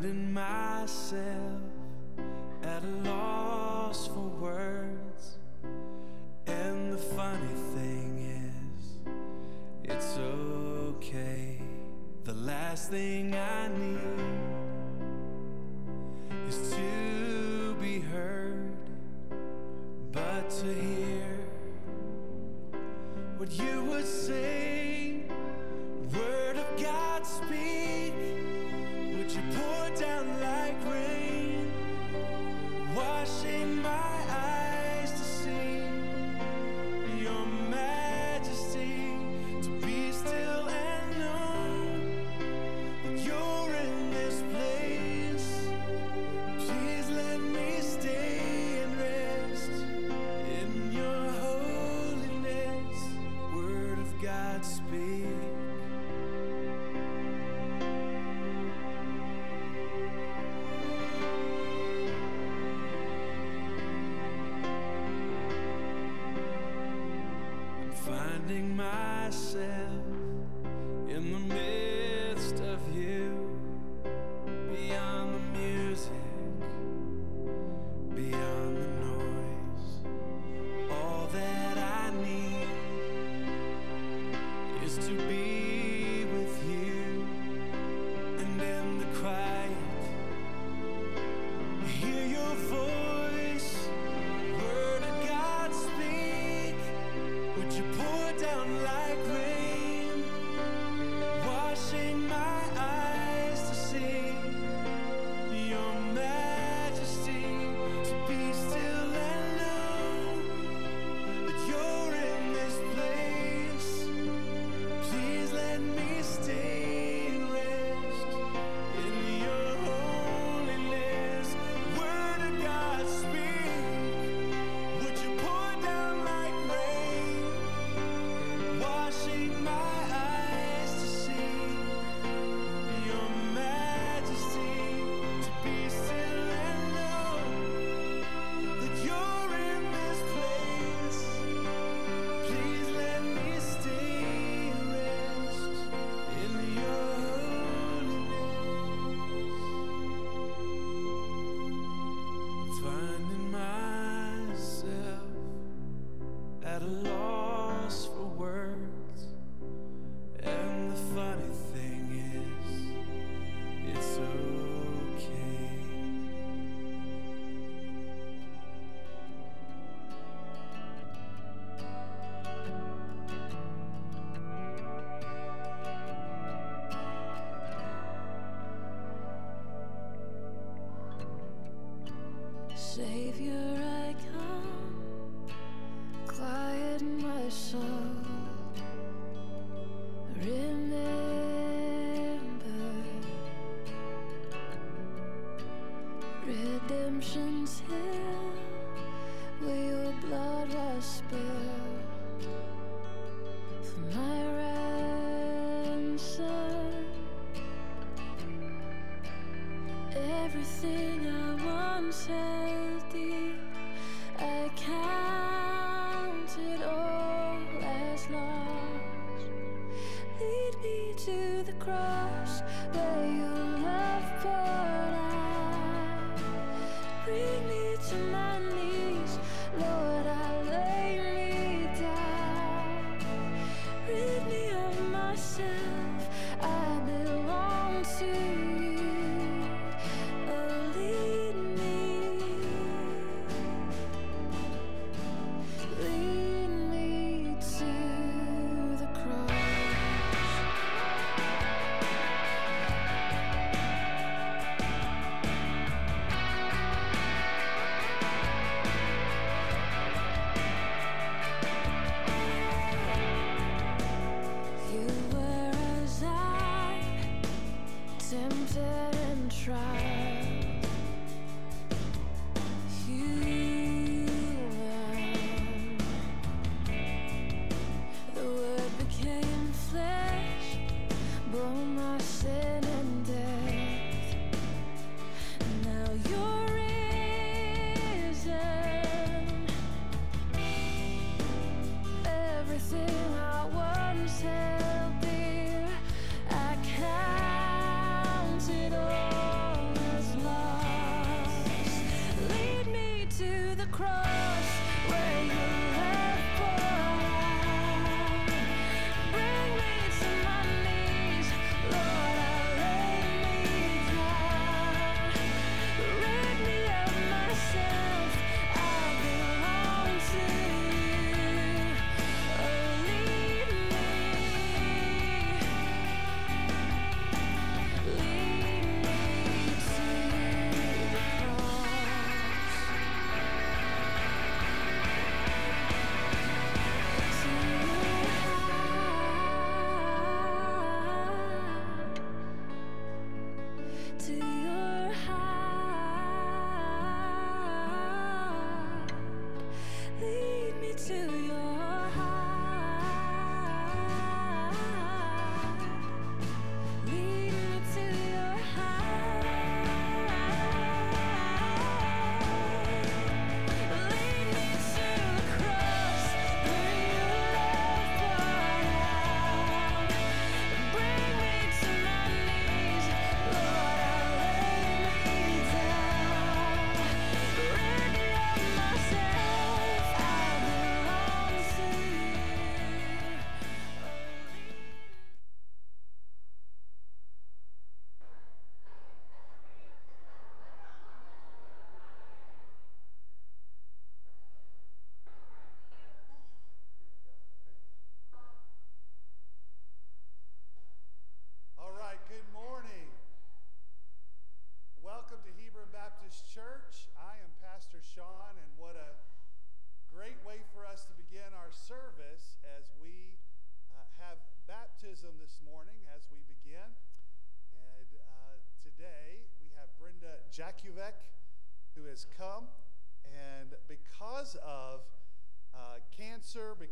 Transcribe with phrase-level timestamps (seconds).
[0.00, 1.60] finding myself
[2.62, 3.39] at a loss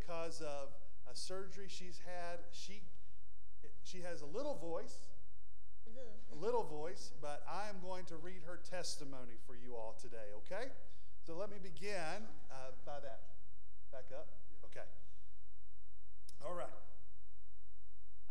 [0.08, 0.72] because of
[1.10, 2.80] a surgery she's had, she,
[3.82, 4.96] she has a little voice,
[6.32, 10.32] a little voice, but I am going to read her testimony for you all today,
[10.36, 10.72] okay?
[11.26, 13.20] So let me begin uh, by that.
[13.92, 14.28] Back up?
[14.64, 14.86] Okay.
[16.46, 16.68] All right.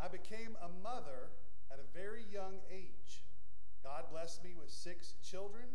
[0.03, 1.29] I became a mother
[1.72, 3.24] at a very young age.
[3.84, 5.65] God blessed me with six children,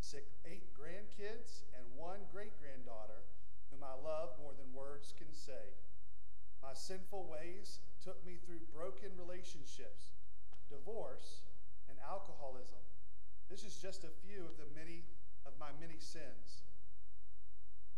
[0.00, 3.24] six, eight grandkids, and one great granddaughter
[3.70, 5.78] whom I love more than words can say.
[6.62, 10.12] My sinful ways took me through broken relationships,
[10.68, 11.46] divorce,
[11.88, 12.82] and alcoholism.
[13.48, 15.06] This is just a few of the many
[15.46, 16.66] of my many sins.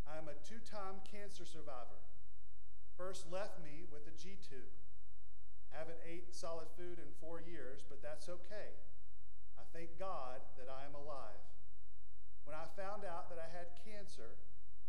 [0.08, 2.00] I am a two-time cancer survivor.
[2.84, 4.72] The first left me with a G tube.
[5.72, 8.76] I haven't ate solid food in four years, but that's okay.
[9.56, 11.40] I thank God that I am alive.
[12.44, 14.36] When I found out that I had cancer,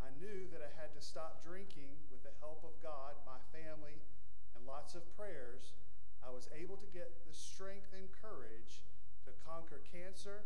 [0.03, 4.03] I knew that I had to stop drinking with the help of God, my family,
[4.51, 5.79] and lots of prayers.
[6.19, 8.83] I was able to get the strength and courage
[9.23, 10.43] to conquer cancer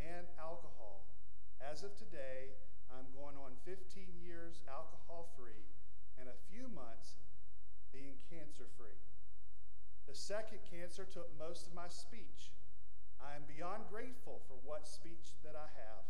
[0.00, 1.04] and alcohol.
[1.60, 2.56] As of today,
[2.88, 3.76] I'm going on 15
[4.24, 5.68] years alcohol free
[6.16, 7.20] and a few months
[7.92, 8.96] being cancer free.
[10.08, 12.56] The second cancer took most of my speech.
[13.20, 16.04] I am beyond grateful for what speech that I have.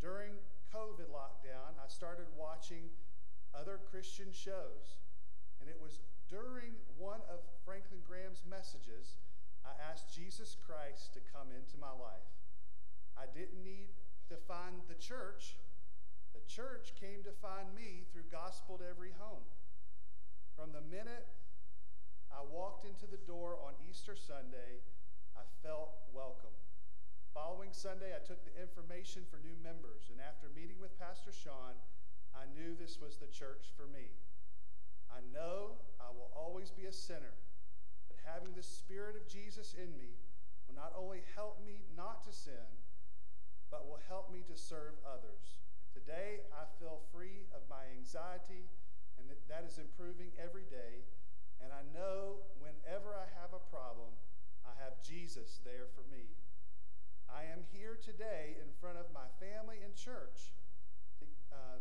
[0.00, 0.38] During
[0.70, 2.90] COVID lockdown, I started watching
[3.54, 5.02] other Christian shows,
[5.60, 5.98] and it was
[6.30, 9.18] during one of Franklin Graham's messages
[9.66, 12.30] I asked Jesus Christ to come into my life.
[13.18, 13.90] I didn't need
[14.30, 15.58] to find the church.
[16.32, 19.42] The church came to find me through Gospel to Every Home.
[20.54, 21.26] From the minute
[22.30, 24.86] I walked into the door on Easter Sunday,
[25.34, 26.54] I felt welcome.
[27.30, 31.78] Following Sunday, I took the information for new members, and after meeting with Pastor Sean,
[32.34, 34.10] I knew this was the church for me.
[35.06, 37.38] I know I will always be a sinner,
[38.10, 40.18] but having the Spirit of Jesus in me
[40.66, 42.66] will not only help me not to sin,
[43.70, 45.62] but will help me to serve others.
[45.86, 48.66] And today, I feel free of my anxiety,
[49.22, 51.06] and that is improving every day.
[51.62, 54.18] And I know whenever I have a problem,
[54.66, 56.26] I have Jesus there for me.
[57.30, 60.52] I am here today in front of my family and church,
[61.52, 61.78] uh,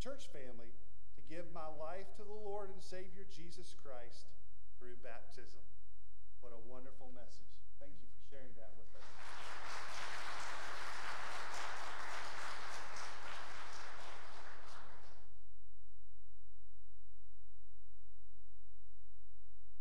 [0.00, 0.72] church family,
[1.16, 4.32] to give my life to the Lord and Savior Jesus Christ
[4.78, 5.60] through baptism.
[6.40, 7.50] What a wonderful message.
[7.82, 9.06] Thank you for sharing that with us.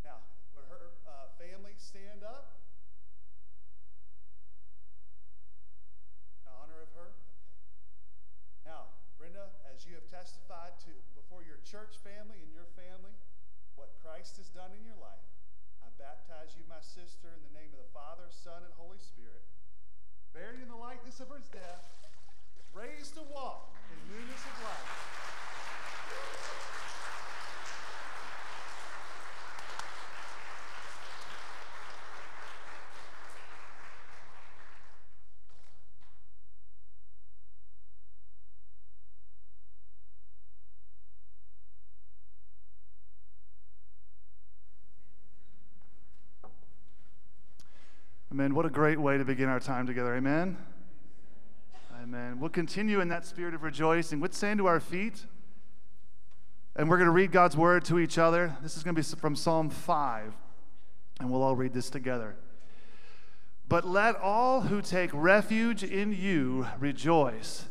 [0.01, 0.25] Now,
[0.57, 2.57] would her uh, family stand up
[6.41, 7.13] in honor of her?
[7.13, 8.65] Okay.
[8.65, 8.89] Now,
[9.21, 13.13] Brenda, as you have testified to before your church family and your family
[13.77, 15.29] what Christ has done in your life,
[15.85, 15.93] I
[16.27, 19.47] baptize you, my sister, in the name of the Father, Son, and Holy Spirit,
[20.33, 21.87] buried in the likeness of his death,
[22.73, 25.16] raised to walk in newness of life.
[48.37, 48.53] Amen.
[48.53, 50.15] What a great way to begin our time together.
[50.15, 50.57] Amen.
[52.03, 52.39] Amen.
[52.39, 54.21] We'll continue in that spirit of rejoicing.
[54.21, 55.25] Let's stand to our feet.
[56.75, 58.55] And we're going to read God's word to each other.
[58.61, 60.35] This is going to be from Psalm 5.
[61.19, 62.35] And we'll all read this together.
[63.67, 67.65] But let all who take refuge in you rejoice.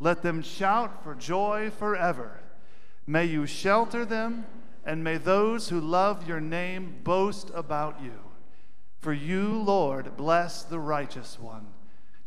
[0.00, 2.40] Let them shout for joy forever.
[3.06, 4.46] May you shelter them,
[4.84, 8.27] and may those who love your name boast about you.
[9.00, 11.66] For you, Lord, bless the righteous one.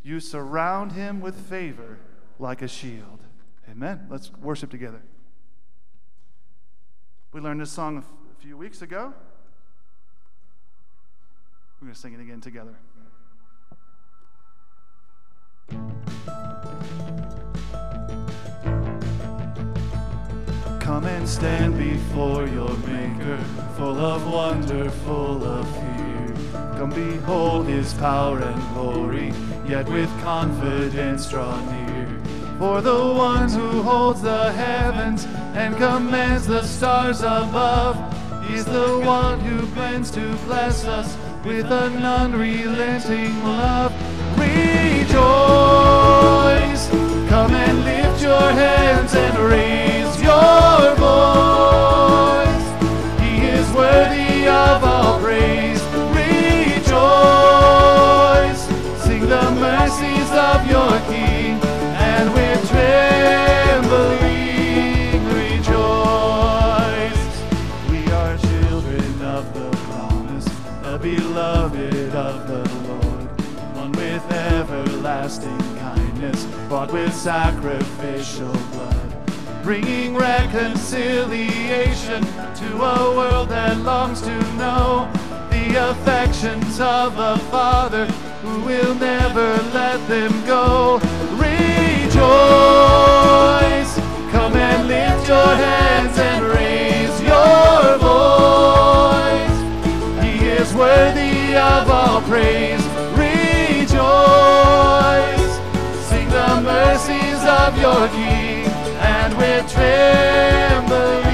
[0.03, 1.99] You surround him with favor
[2.39, 3.23] like a shield.
[3.69, 4.07] Amen.
[4.09, 5.01] Let's worship together.
[7.33, 9.13] We learned this song a few weeks ago.
[11.79, 12.75] We're going to sing it again together.
[20.79, 23.37] Come and stand before your Maker,
[23.77, 26.00] full of wonder, full of fear.
[26.77, 29.33] Come behold his power and glory,
[29.67, 32.07] yet with confidence draw near.
[32.57, 37.97] For the one who holds the heavens and commands the stars above,
[38.49, 43.93] is the one who plans to bless us with an unrelenting love.
[44.37, 45.19] Rejoice,
[47.29, 52.10] come and lift your hands and raise your voice.
[60.01, 64.17] Mercies of your King, and with trembling
[65.27, 67.43] rejoice.
[67.87, 70.45] We are children of the promise,
[70.81, 73.29] the beloved of the Lord,
[73.75, 79.13] won with everlasting kindness, bought with sacrificial blood,
[79.61, 85.07] bringing reconciliation to a world that longs to know
[85.51, 88.07] the affections of a Father
[88.43, 90.99] will never let them go.
[91.33, 92.21] Rejoice,
[94.31, 99.57] come and lift your hands and raise your voice.
[100.25, 102.83] He is worthy of all praise.
[103.15, 103.91] Rejoice,
[106.09, 108.65] sing the mercies of your King,
[108.99, 111.30] and with trembling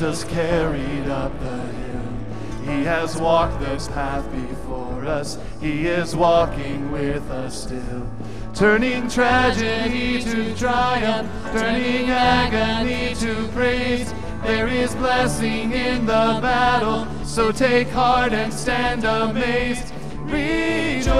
[0.00, 2.00] Jesus carried up the hill.
[2.64, 5.36] He has walked this path before us.
[5.60, 8.08] He is walking with us still.
[8.54, 14.14] Turning tragedy to triumph, turning agony to praise.
[14.42, 19.92] There is blessing in the battle, so take heart and stand amazed.
[20.20, 21.10] Rejoice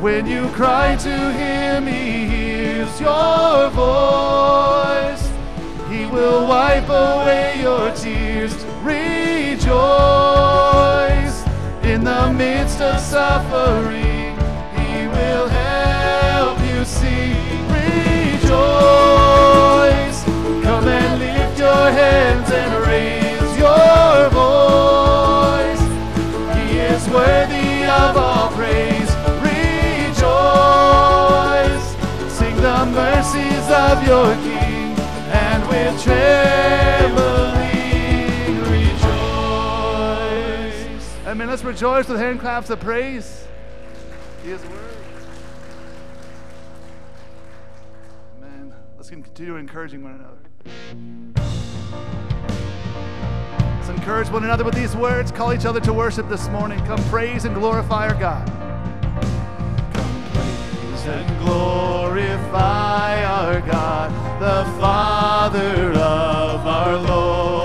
[0.00, 5.19] when you cry to Him, He hears your voice.
[6.80, 8.54] Wipe away your tears.
[8.82, 9.68] Rejoice
[11.84, 14.34] in the midst of suffering.
[14.76, 17.34] He will help you see.
[17.68, 18.54] Rejoice.
[20.64, 25.82] Come and lift your hands and raise your voice.
[26.56, 29.14] He is worthy of all praise.
[29.44, 30.26] Rejoice.
[32.32, 34.49] Sing the mercies of your King,
[41.50, 43.44] Let's rejoice with hand claps of praise.
[44.44, 44.76] He is worthy.
[48.38, 48.72] Amen.
[48.96, 50.38] Let's continue encouraging one another.
[53.78, 55.32] Let's encourage one another with these words.
[55.32, 56.78] Call each other to worship this morning.
[56.86, 58.46] Come praise and glorify our God.
[59.92, 67.59] Come praise and glorify our God, the Father of our Lord.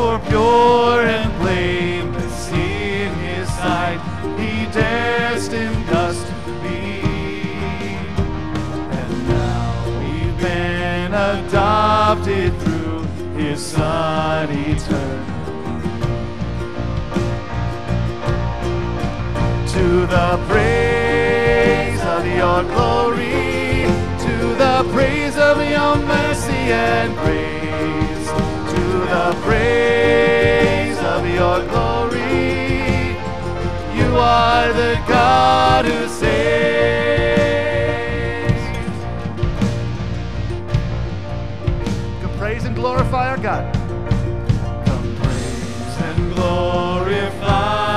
[0.00, 4.00] For pure and blameless in his sight.
[4.40, 7.02] He destined us to be.
[8.98, 9.68] And now
[10.00, 13.02] we've been adopted through
[13.40, 15.26] his son eternal.
[19.74, 19.86] To
[20.16, 23.84] the praise of your glory,
[24.26, 24.34] to
[24.64, 27.59] the praise of your mercy and grace,
[29.10, 33.16] the praise of your glory.
[33.98, 36.30] You are the God who saves.
[42.22, 43.74] Come praise and glorify our God.
[44.86, 47.89] Come praise and glorify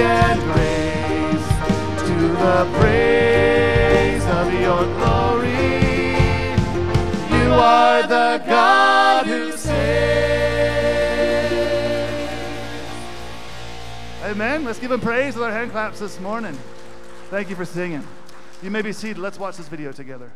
[0.00, 1.48] and grace,
[2.08, 6.12] to the praise of your glory.
[7.30, 9.76] You are the God who saves.
[14.24, 14.64] Amen.
[14.64, 16.58] Let's give him praise with our hand claps this morning.
[17.30, 18.06] Thank you for singing.
[18.62, 19.18] You may be seated.
[19.18, 20.32] Let's watch this video together.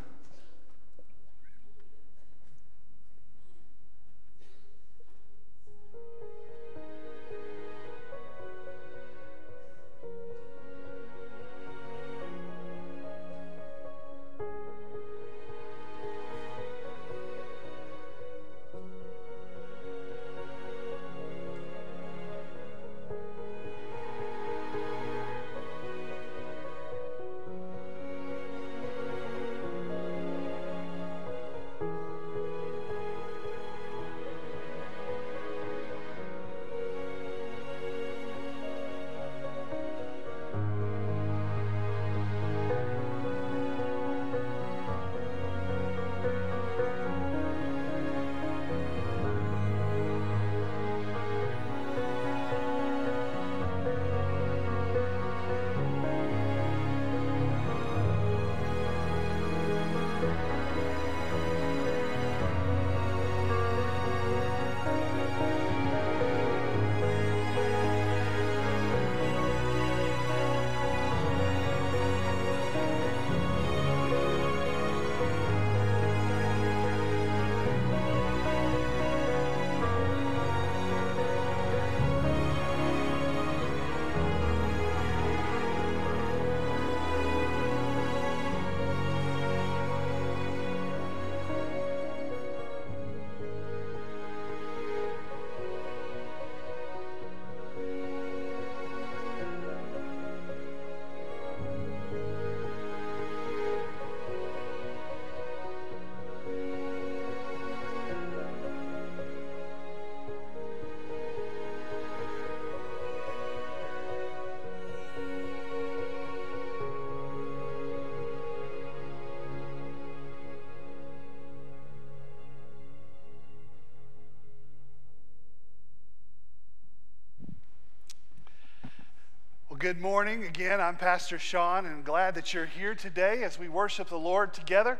[129.81, 130.43] Good morning.
[130.43, 134.53] Again, I'm Pastor Sean, and glad that you're here today as we worship the Lord
[134.53, 134.99] together.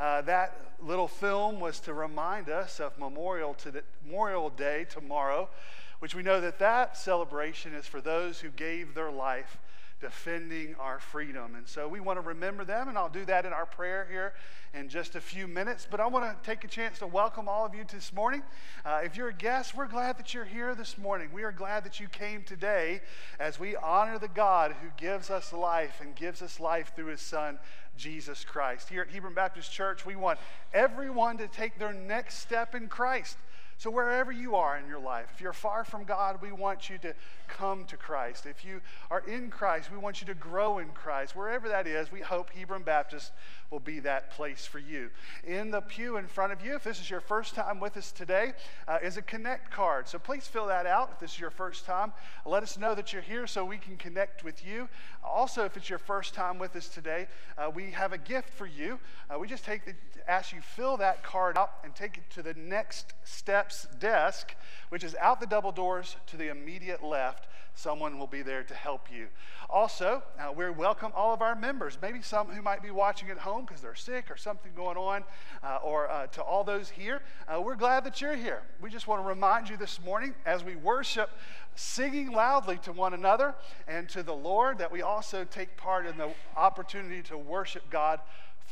[0.00, 5.50] Uh, that little film was to remind us of Memorial, the, Memorial Day tomorrow,
[5.98, 9.58] which we know that that celebration is for those who gave their life
[10.02, 11.54] defending our freedom.
[11.54, 14.34] And so we want to remember them, and I'll do that in our prayer here
[14.74, 15.86] in just a few minutes.
[15.88, 18.42] But I want to take a chance to welcome all of you this morning.
[18.84, 21.30] Uh, if you're a guest, we're glad that you're here this morning.
[21.32, 23.00] We are glad that you came today
[23.38, 27.20] as we honor the God who gives us life and gives us life through his
[27.20, 27.60] Son,
[27.96, 28.88] Jesus Christ.
[28.88, 30.40] Here at Hebron Baptist Church, we want
[30.74, 33.36] everyone to take their next step in Christ.
[33.78, 36.98] So, wherever you are in your life, if you're far from God, we want you
[36.98, 37.14] to
[37.52, 38.46] come to Christ.
[38.46, 41.36] If you are in Christ, we want you to grow in Christ.
[41.36, 43.32] Wherever that is, we hope Hebron Baptist
[43.70, 45.10] will be that place for you.
[45.44, 48.10] In the pew in front of you, if this is your first time with us
[48.10, 48.52] today,
[48.88, 50.08] uh, is a Connect card.
[50.08, 52.12] So, please fill that out if this is your first time.
[52.46, 54.88] Let us know that you're here so we can connect with you.
[55.22, 58.66] Also, if it's your first time with us today, uh, we have a gift for
[58.66, 58.98] you.
[59.30, 59.94] Uh, we just take the
[60.28, 64.54] ask you fill that card out and take it to the next steps desk,
[64.88, 67.41] which is out the double doors to the immediate left.
[67.74, 69.28] Someone will be there to help you.
[69.70, 73.38] Also, uh, we welcome all of our members, maybe some who might be watching at
[73.38, 75.24] home because they're sick or something going on,
[75.62, 77.22] uh, or uh, to all those here.
[77.48, 78.62] Uh, we're glad that you're here.
[78.80, 81.30] We just want to remind you this morning as we worship,
[81.74, 83.54] singing loudly to one another
[83.88, 88.20] and to the Lord, that we also take part in the opportunity to worship God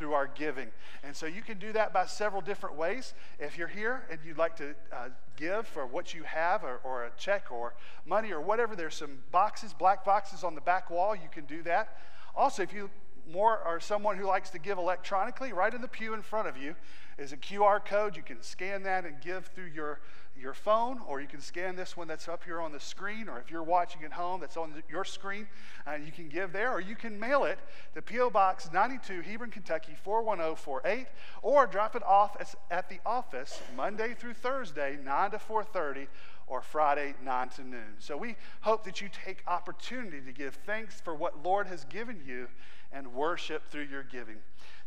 [0.01, 0.69] through our giving.
[1.05, 3.13] And so you can do that by several different ways.
[3.39, 7.05] If you're here and you'd like to uh, give for what you have, or, or
[7.05, 7.75] a check, or
[8.07, 11.15] money, or whatever, there's some boxes, black boxes on the back wall.
[11.15, 11.99] You can do that.
[12.35, 12.89] Also, if you
[13.31, 16.57] more are someone who likes to give electronically, right in the pew in front of
[16.57, 16.75] you
[17.19, 18.17] is a QR code.
[18.17, 20.01] You can scan that and give through your,
[20.41, 23.39] your phone, or you can scan this one that's up here on the screen, or
[23.39, 25.47] if you're watching at home, that's on your screen,
[25.87, 27.59] uh, you can give there, or you can mail it
[27.95, 28.31] to P.O.
[28.31, 31.07] Box 92, Hebron, Kentucky 41048,
[31.43, 32.37] or drop it off
[32.71, 36.07] at the office Monday through Thursday, 9 to 4:30,
[36.51, 37.95] or Friday, 9 to noon.
[38.01, 42.21] So we hope that you take opportunity to give thanks for what Lord has given
[42.27, 42.49] you
[42.93, 44.37] and worship through your giving.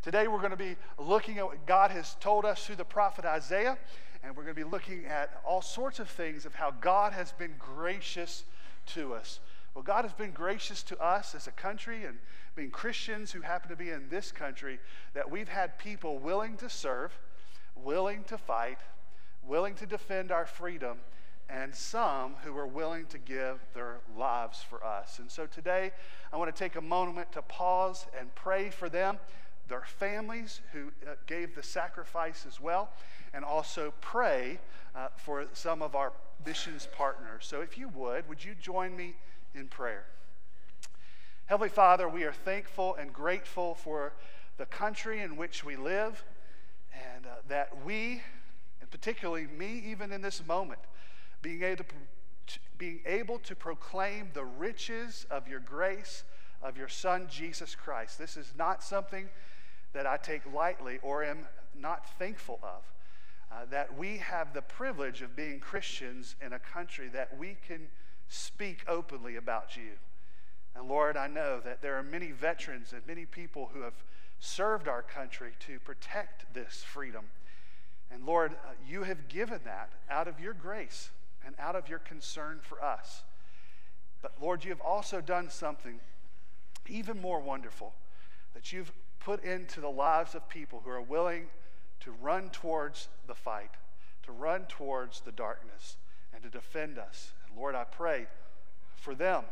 [0.01, 3.23] Today, we're going to be looking at what God has told us through the prophet
[3.23, 3.77] Isaiah,
[4.21, 7.31] and we're going to be looking at all sorts of things of how God has
[7.31, 8.43] been gracious
[8.87, 9.39] to us.
[9.73, 12.17] Well, God has been gracious to us as a country and
[12.57, 14.79] being Christians who happen to be in this country,
[15.13, 17.17] that we've had people willing to serve,
[17.73, 18.79] willing to fight,
[19.47, 20.97] willing to defend our freedom,
[21.49, 25.19] and some who are willing to give their lives for us.
[25.19, 25.91] And so today,
[26.31, 29.19] I want to take a moment to pause and pray for them,
[29.67, 32.89] their families who uh, gave the sacrifice as well,
[33.33, 34.59] and also pray
[34.95, 36.13] uh, for some of our
[36.45, 37.45] missions partners.
[37.45, 39.15] So if you would, would you join me
[39.55, 40.05] in prayer?
[41.45, 44.13] Heavenly Father, we are thankful and grateful for
[44.57, 46.23] the country in which we live,
[46.93, 48.21] and uh, that we,
[48.81, 50.79] and particularly me, even in this moment,
[51.43, 51.85] being able,
[52.47, 56.23] to, being able to proclaim the riches of your grace
[56.63, 58.17] of your Son, Jesus Christ.
[58.17, 59.29] This is not something
[59.91, 61.45] that I take lightly or am
[61.79, 62.81] not thankful of.
[63.51, 67.87] Uh, that we have the privilege of being Christians in a country that we can
[68.27, 69.91] speak openly about you.
[70.75, 74.03] And Lord, I know that there are many veterans and many people who have
[74.39, 77.25] served our country to protect this freedom.
[78.11, 81.11] And Lord, uh, you have given that out of your grace
[81.45, 83.23] and out of your concern for us.
[84.21, 85.99] But Lord, you have also done something
[86.87, 87.93] even more wonderful
[88.53, 91.47] that you've put into the lives of people who are willing
[92.01, 93.71] to run towards the fight,
[94.23, 95.97] to run towards the darkness,
[96.33, 97.31] and to defend us.
[97.47, 98.27] And Lord, I pray
[98.95, 99.43] for them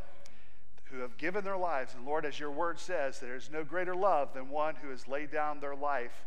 [0.85, 1.93] who have given their lives.
[1.93, 5.07] And Lord, as your word says, there is no greater love than one who has
[5.07, 6.25] laid down their life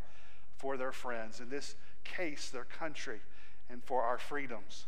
[0.56, 1.74] for their friends, in this
[2.04, 3.20] case, their country,
[3.68, 4.86] and for our freedoms.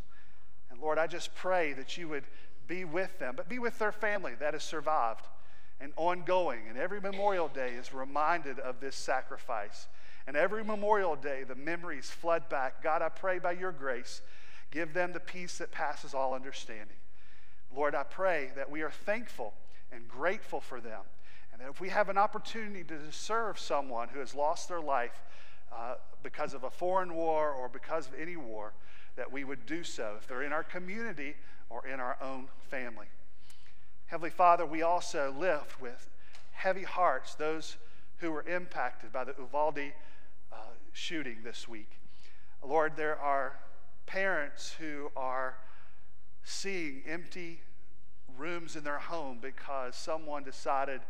[0.77, 2.25] And Lord, I just pray that you would
[2.69, 5.27] be with them, but be with their family that has survived
[5.81, 6.61] and ongoing.
[6.69, 9.89] And every Memorial Day is reminded of this sacrifice.
[10.27, 12.83] And every Memorial Day, the memories flood back.
[12.83, 14.21] God, I pray by your grace,
[14.71, 16.99] give them the peace that passes all understanding.
[17.75, 19.55] Lord, I pray that we are thankful
[19.91, 21.01] and grateful for them.
[21.53, 25.23] And that if we have an opportunity to serve someone who has lost their life
[25.73, 28.75] uh, because of a foreign war or because of any war,
[29.17, 31.35] that we would do so if they're in our community
[31.69, 33.07] or in our own family.
[34.07, 36.11] Heavenly Father, we also lift with
[36.53, 37.77] heavy hearts those
[38.19, 39.93] who were impacted by the Uvalde
[40.53, 40.57] uh,
[40.93, 41.99] shooting this week.
[42.65, 43.59] Lord, there are
[44.07, 45.57] parents who are
[46.45, 47.61] seeing empty
[48.39, 51.01] rooms in their home because someone decided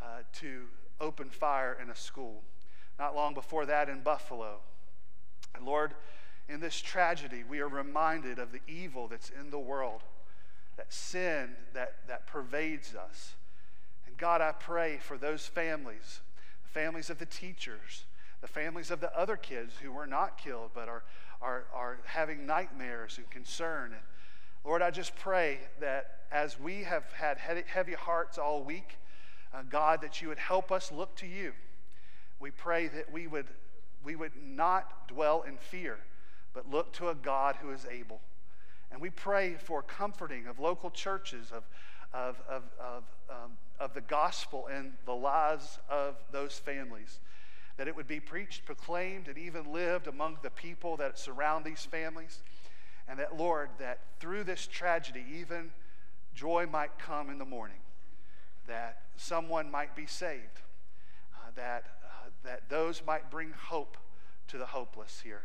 [0.00, 0.62] uh, to
[1.00, 2.42] open fire in a school.
[2.98, 4.60] Not long before that in Buffalo.
[5.54, 5.94] And Lord,
[6.48, 10.02] in this tragedy, we are reminded of the evil that's in the world,
[10.76, 13.34] that sin that, that pervades us.
[14.06, 16.20] And God, I pray for those families,
[16.62, 18.04] the families of the teachers,
[18.40, 21.02] the families of the other kids who were not killed but are,
[21.42, 23.92] are, are having nightmares and concern.
[23.92, 24.02] And
[24.64, 28.98] Lord, I just pray that as we have had heavy hearts all week,
[29.52, 31.52] uh, God, that you would help us look to you.
[32.38, 33.46] We pray that we would,
[34.04, 35.98] we would not dwell in fear
[36.56, 38.18] but look to a God who is able.
[38.90, 41.64] And we pray for comforting of local churches, of,
[42.14, 47.20] of, of, of, um, of the gospel and the lives of those families.
[47.76, 51.84] That it would be preached, proclaimed, and even lived among the people that surround these
[51.84, 52.40] families.
[53.06, 55.70] And that, Lord, that through this tragedy, even
[56.34, 57.80] joy might come in the morning,
[58.66, 60.62] that someone might be saved,
[61.34, 63.98] uh, that, uh, that those might bring hope
[64.48, 65.42] to the hopeless here.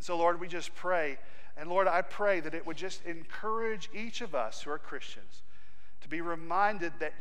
[0.00, 1.18] And so, Lord, we just pray.
[1.58, 5.42] And Lord, I pray that it would just encourage each of us who are Christians
[6.00, 7.12] to be reminded that,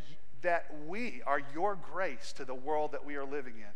[0.44, 3.74] that we are your grace to the world that we are living in,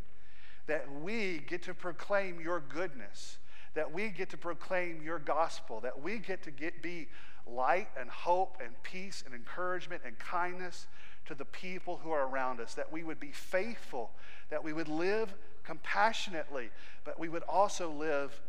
[0.67, 3.39] that we get to proclaim your goodness,
[3.73, 7.09] that we get to proclaim your gospel, that we get to get, be
[7.45, 10.87] light and hope and peace and encouragement and kindness
[11.25, 14.11] to the people who are around us, that we would be faithful,
[14.49, 15.35] that we would live
[15.65, 16.69] compassionately,
[17.03, 18.41] but we would also live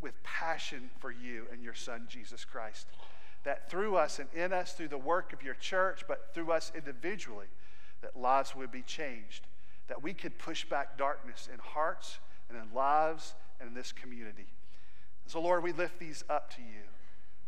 [0.00, 2.86] with passion for you and your Son, Jesus Christ.
[3.44, 6.72] That through us and in us, through the work of your church, but through us
[6.74, 7.46] individually,
[8.02, 9.46] that lives would be changed,
[9.88, 12.18] that we could push back darkness in hearts
[12.48, 14.46] and in lives and in this community.
[15.26, 16.84] So, Lord, we lift these up to you.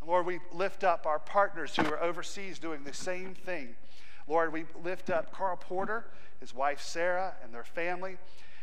[0.07, 3.75] Lord, we lift up our partners who are overseas doing the same thing.
[4.27, 6.07] Lord, we lift up Carl Porter,
[6.41, 8.17] his wife Sarah, and their family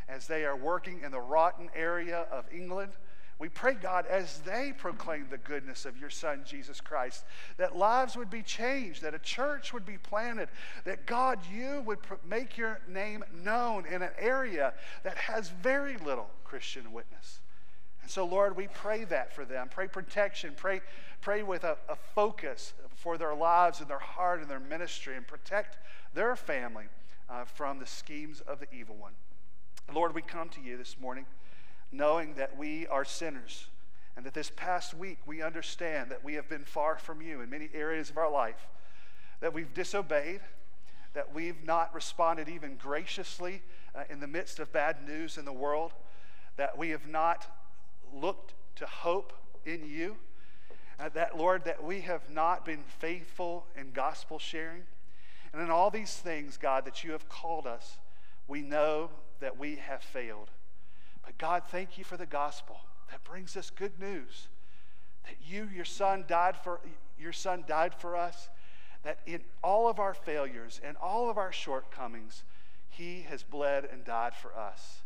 [0.07, 2.93] as they are working in the Rotten area of England.
[3.39, 7.23] We pray, God, as they proclaim the goodness of your Son, Jesus Christ,
[7.57, 10.49] that lives would be changed, that a church would be planted,
[10.85, 14.73] that God, you would pr- make your name known in an area
[15.03, 17.41] that has very little Christian witness.
[18.01, 19.67] And so, Lord, we pray that for them.
[19.69, 20.53] Pray protection.
[20.55, 20.81] Pray,
[21.21, 25.27] pray with a, a focus for their lives and their heart and their ministry, and
[25.27, 25.77] protect
[26.15, 26.85] their family
[27.29, 29.13] uh, from the schemes of the evil one.
[29.93, 31.25] Lord, we come to you this morning
[31.91, 33.67] knowing that we are sinners
[34.15, 37.49] and that this past week we understand that we have been far from you in
[37.49, 38.67] many areas of our life,
[39.41, 40.41] that we've disobeyed,
[41.13, 43.61] that we've not responded even graciously
[43.95, 45.93] uh, in the midst of bad news in the world,
[46.57, 47.45] that we have not
[48.11, 49.33] looked to hope
[49.65, 50.17] in you,
[50.99, 54.81] uh, that, Lord, that we have not been faithful in gospel sharing.
[55.53, 57.97] And in all these things, God, that you have called us,
[58.47, 60.49] we know that we have failed.
[61.37, 62.79] God, thank you for the gospel
[63.11, 64.47] that brings us good news.
[65.25, 66.79] That you, your son, died for
[67.19, 68.49] your son died for us.
[69.03, 72.43] That in all of our failures and all of our shortcomings,
[72.89, 75.01] he has bled and died for us.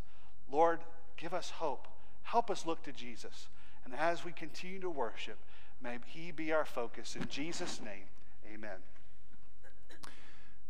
[0.52, 0.80] Lord,
[1.18, 1.88] give us hope.
[2.24, 3.48] Help us look to Jesus.
[3.86, 5.38] And as we continue to worship,
[5.82, 7.16] may he be our focus.
[7.16, 8.06] In Jesus' name,
[8.54, 8.78] amen.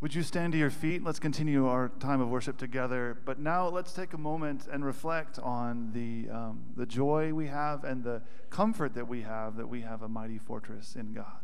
[0.01, 1.03] Would you stand to your feet?
[1.03, 3.19] Let's continue our time of worship together.
[3.23, 7.83] But now let's take a moment and reflect on the, um, the joy we have
[7.83, 11.41] and the comfort that we have that we have a mighty fortress in God.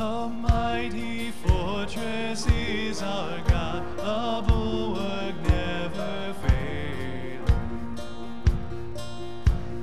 [0.00, 7.98] A mighty fortress is our God, a bulwark never failing.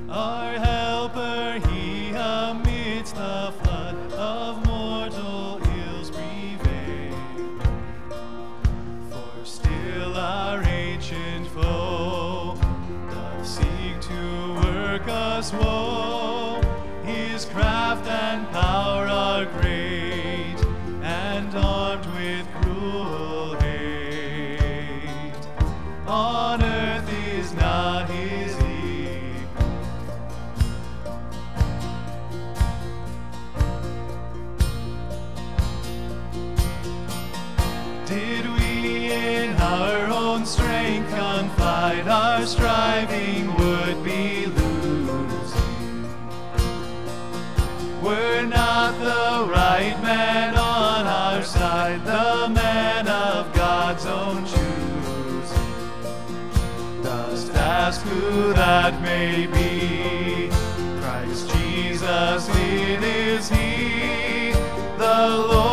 [0.08, 0.58] Our
[42.46, 46.04] striving would be losing.
[48.00, 54.62] We're not the right man on our side, the man of God's own choosing.
[57.02, 60.48] Dost ask who that may be?
[61.00, 64.52] Christ Jesus, it is He,
[64.98, 65.65] the Lord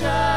[0.00, 0.27] its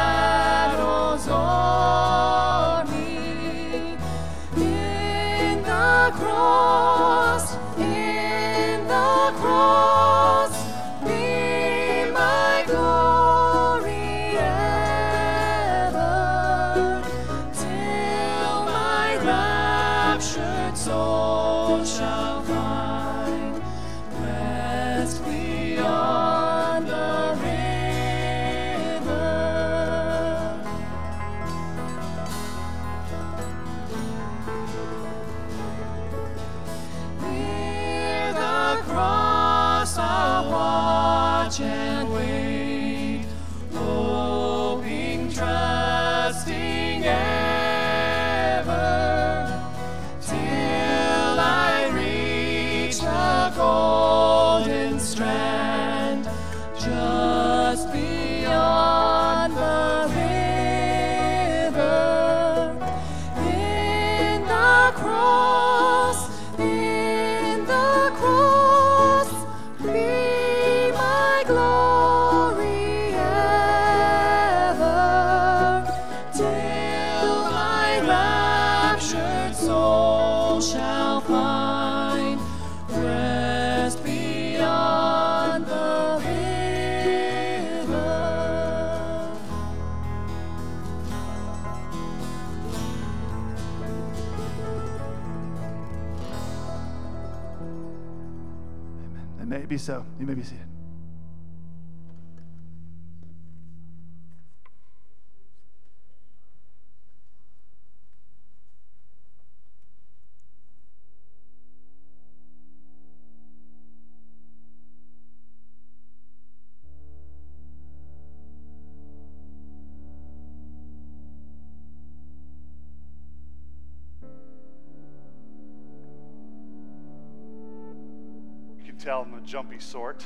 [129.45, 130.23] jumpy sort.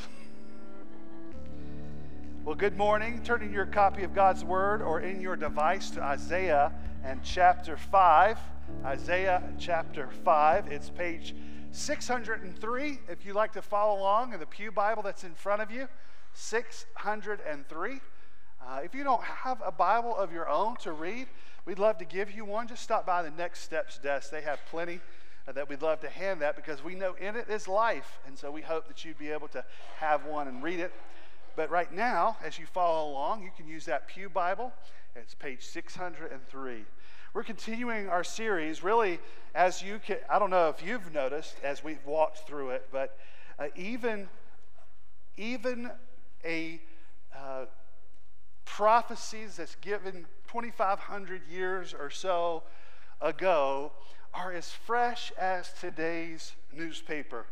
[2.43, 3.22] Well, good morning.
[3.24, 6.72] Turn in your copy of God's Word or in your device to Isaiah
[7.03, 8.38] and chapter 5.
[8.84, 10.68] Isaiah chapter 5.
[10.68, 11.36] It's page
[11.72, 15.72] 603 if you'd like to follow along in the Pew Bible that's in front of
[15.72, 15.88] you.
[16.34, 17.99] 603.
[18.61, 21.28] Uh, if you don't have a Bible of your own to read,
[21.66, 22.68] we'd love to give you one.
[22.68, 24.30] Just stop by the Next Steps desk.
[24.30, 24.99] They have plenty
[25.54, 28.20] that we'd love to hand that because we know in it is life.
[28.26, 29.64] And so we hope that you'd be able to
[29.98, 30.91] have one and read it.
[31.56, 34.74] But right now, as you follow along, you can use that Pew Bible.
[35.16, 36.86] It's page 603.
[37.34, 39.20] We're continuing our series, really,
[39.54, 43.18] as you can, I don't know if you've noticed as we've walked through it, but
[43.60, 44.30] uh, even,
[45.38, 45.91] even
[46.43, 46.82] a
[47.36, 47.66] uh,
[48.66, 52.64] prophecies that's given 2,500 years or so
[53.22, 53.91] ago
[54.34, 57.45] are as fresh as today's newspaper.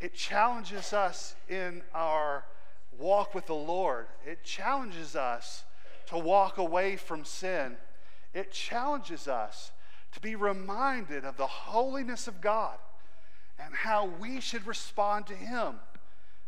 [0.00, 2.44] It challenges us in our
[2.98, 5.64] walk with the Lord, it challenges us
[6.06, 7.76] to walk away from sin.
[8.34, 9.72] It challenges us
[10.12, 12.78] to be reminded of the holiness of God
[13.58, 15.76] and how we should respond to Him.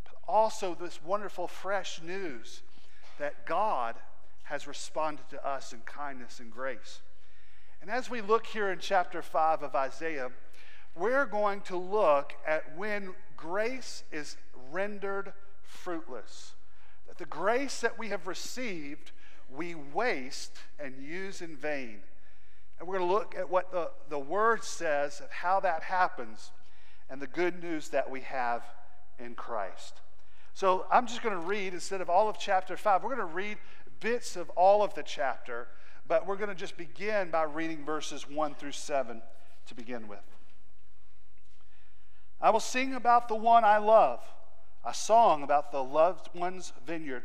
[0.04, 2.62] But also, this wonderful, fresh news
[3.18, 3.96] that God
[4.44, 7.00] has responded to us in kindness and grace.
[7.80, 10.30] And as we look here in chapter 5 of Isaiah,
[10.94, 14.36] we're going to look at when grace is
[14.70, 16.52] rendered fruitless.
[17.08, 19.12] That the grace that we have received,
[19.50, 22.00] we waste and use in vain.
[22.78, 26.50] And we're going to look at what the, the word says of how that happens
[27.08, 28.62] and the good news that we have
[29.18, 30.00] in Christ.
[30.52, 33.34] So I'm just going to read, instead of all of chapter 5, we're going to
[33.34, 33.58] read
[34.00, 35.68] bits of all of the chapter
[36.10, 39.22] but we're going to just begin by reading verses 1 through 7
[39.64, 40.18] to begin with.
[42.40, 44.18] I will sing about the one I love,
[44.84, 47.22] a song about the loved one's vineyard.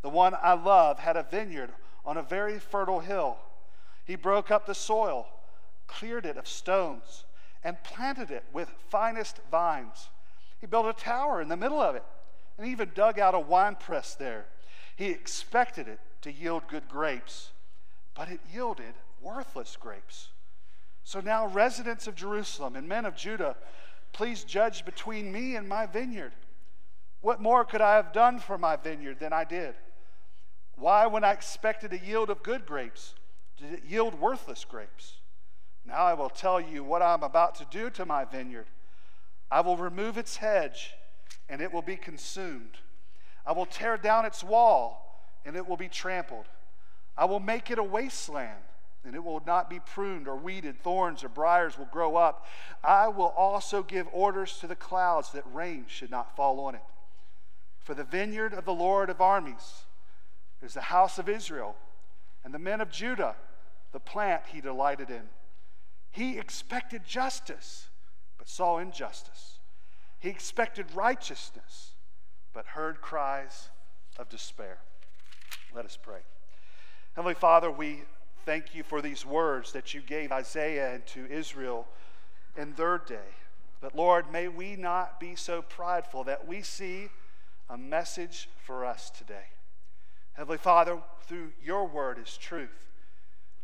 [0.00, 1.72] The one I love had a vineyard
[2.06, 3.36] on a very fertile hill.
[4.06, 5.26] He broke up the soil,
[5.86, 7.26] cleared it of stones,
[7.62, 10.08] and planted it with finest vines.
[10.62, 12.04] He built a tower in the middle of it
[12.56, 14.46] and even dug out a wine press there.
[14.96, 17.50] He expected it to yield good grapes
[18.14, 20.28] but it yielded worthless grapes.
[21.02, 23.56] So now, residents of Jerusalem and men of Judah,
[24.12, 26.32] please judge between me and my vineyard.
[27.20, 29.74] What more could I have done for my vineyard than I did?
[30.76, 33.14] Why, when I expected a yield of good grapes,
[33.56, 35.18] did it yield worthless grapes?
[35.86, 38.66] Now I will tell you what I'm about to do to my vineyard.
[39.50, 40.94] I will remove its hedge,
[41.48, 42.78] and it will be consumed.
[43.46, 46.46] I will tear down its wall, and it will be trampled.
[47.16, 48.58] I will make it a wasteland,
[49.04, 50.82] and it will not be pruned or weeded.
[50.82, 52.46] Thorns or briars will grow up.
[52.82, 56.82] I will also give orders to the clouds that rain should not fall on it.
[57.78, 59.84] For the vineyard of the Lord of armies
[60.62, 61.76] is the house of Israel,
[62.42, 63.36] and the men of Judah,
[63.92, 65.28] the plant he delighted in.
[66.10, 67.88] He expected justice,
[68.38, 69.58] but saw injustice.
[70.18, 71.92] He expected righteousness,
[72.54, 73.68] but heard cries
[74.18, 74.78] of despair.
[75.74, 76.20] Let us pray.
[77.14, 78.02] Heavenly Father, we
[78.44, 81.86] thank you for these words that you gave Isaiah and to Israel
[82.56, 83.30] in their day.
[83.80, 87.10] But Lord, may we not be so prideful that we see
[87.70, 89.46] a message for us today.
[90.32, 90.98] Heavenly Father,
[91.28, 92.88] through your word is truth,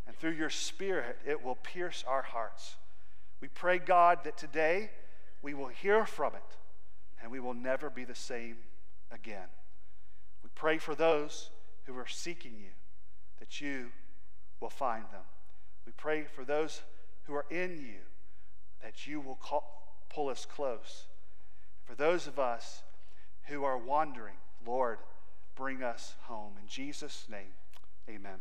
[0.06, 2.76] and through your spirit, it will pierce our hearts.
[3.40, 4.90] We pray, God, that today
[5.42, 6.56] we will hear from it
[7.20, 8.58] and we will never be the same
[9.10, 9.48] again.
[10.44, 11.50] We pray for those
[11.86, 12.70] who are seeking you
[13.40, 13.86] that you
[14.60, 15.22] will find them.
[15.84, 16.82] We pray for those
[17.24, 18.00] who are in you
[18.82, 21.04] that you will call, pull us close.
[21.84, 22.82] For those of us
[23.44, 24.36] who are wandering,
[24.66, 24.98] Lord,
[25.56, 26.52] bring us home.
[26.60, 27.52] In Jesus' name,
[28.08, 28.38] amen.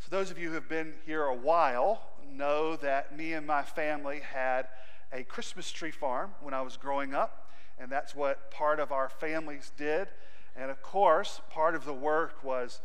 [0.00, 3.62] So, those of you who have been here a while know that me and my
[3.62, 4.68] family had
[5.12, 9.08] a Christmas tree farm when I was growing up, and that's what part of our
[9.08, 10.08] families did.
[10.54, 12.80] And of course, part of the work was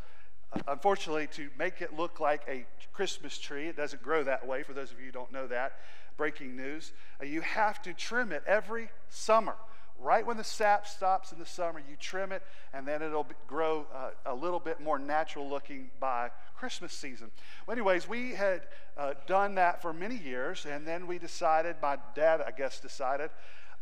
[0.67, 4.73] Unfortunately, to make it look like a Christmas tree, it doesn't grow that way, for
[4.73, 5.73] those of you who don't know that.
[6.15, 6.91] Breaking news.
[7.21, 9.55] Uh, you have to trim it every summer.
[9.99, 12.43] Right when the sap stops in the summer, you trim it,
[12.73, 17.31] and then it'll grow uh, a little bit more natural looking by Christmas season.
[17.65, 18.61] Well, anyways, we had
[18.97, 23.29] uh, done that for many years, and then we decided, my dad, I guess, decided,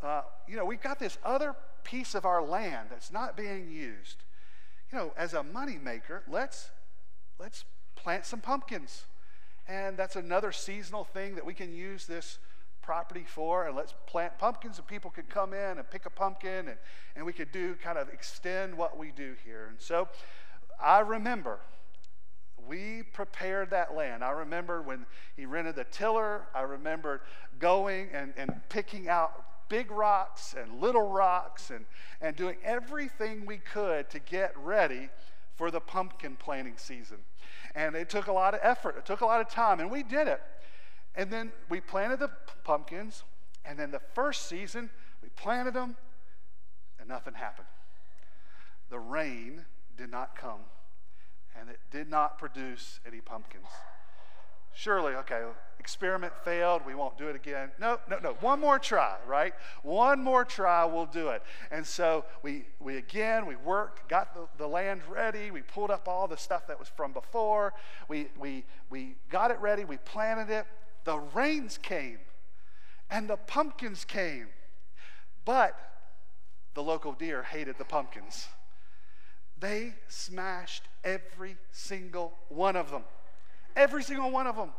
[0.01, 4.23] uh, you know, we've got this other piece of our land that's not being used
[4.91, 6.69] you know, as a moneymaker, let's
[7.39, 7.65] let's
[7.95, 9.05] plant some pumpkins.
[9.67, 12.39] And that's another seasonal thing that we can use this
[12.81, 13.67] property for.
[13.67, 16.77] And let's plant pumpkins and people can come in and pick a pumpkin and,
[17.15, 19.67] and we could do kind of extend what we do here.
[19.69, 20.09] And so
[20.81, 21.59] I remember
[22.67, 24.23] we prepared that land.
[24.23, 27.21] I remember when he rented the tiller, I remembered
[27.59, 31.85] going and, and picking out big rocks and little rocks and,
[32.19, 35.07] and doing everything we could to get ready
[35.55, 37.17] for the pumpkin planting season.
[37.73, 40.03] And it took a lot of effort, it took a lot of time, and we
[40.03, 40.41] did it.
[41.15, 42.29] And then we planted the
[42.65, 43.23] pumpkins,
[43.63, 44.89] and then the first season,
[45.23, 45.95] we planted them,
[46.99, 47.67] and nothing happened.
[48.89, 49.63] The rain
[49.97, 50.61] did not come,
[51.57, 53.67] and it did not produce any pumpkins.
[54.73, 55.43] Surely, okay,
[55.81, 56.83] experiment failed.
[56.85, 57.71] We won't do it again.
[57.79, 58.33] No, no, no.
[58.39, 59.53] One more try, right?
[59.81, 61.41] One more try, we'll do it.
[61.71, 65.49] And so we, we again, we worked, got the, the land ready.
[65.49, 67.73] We pulled up all the stuff that was from before.
[68.07, 69.83] We, we, we got it ready.
[69.83, 70.67] We planted it.
[71.03, 72.19] The rains came
[73.09, 74.49] and the pumpkins came.
[75.45, 75.75] But
[76.75, 78.47] the local deer hated the pumpkins.
[79.59, 83.01] They smashed every single one of them.
[83.75, 84.73] Every single one of them.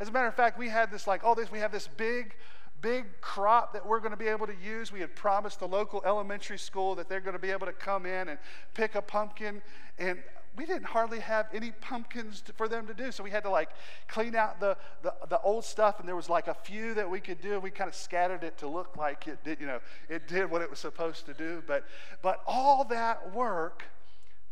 [0.00, 2.34] As a matter of fact, we had this like, oh, this we have this big,
[2.80, 4.92] big crop that we're going to be able to use.
[4.92, 8.06] We had promised the local elementary school that they're going to be able to come
[8.06, 8.38] in and
[8.74, 9.62] pick a pumpkin,
[9.98, 10.18] and
[10.56, 13.10] we didn't hardly have any pumpkins to, for them to do.
[13.10, 13.70] So we had to like
[14.08, 17.20] clean out the, the, the old stuff, and there was like a few that we
[17.20, 17.58] could do.
[17.58, 20.62] We kind of scattered it to look like it did, you know, it did what
[20.62, 21.62] it was supposed to do.
[21.66, 21.84] But
[22.22, 23.84] but all that work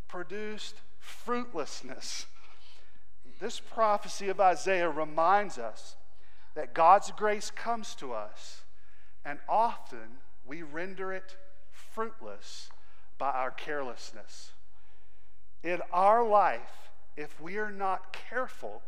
[0.08, 2.26] produced fruitlessness.
[3.42, 5.96] This prophecy of Isaiah reminds us
[6.54, 8.62] that God's grace comes to us,
[9.24, 11.36] and often we render it
[11.72, 12.70] fruitless
[13.18, 14.52] by our carelessness.
[15.64, 18.80] In our life, if we are not careful,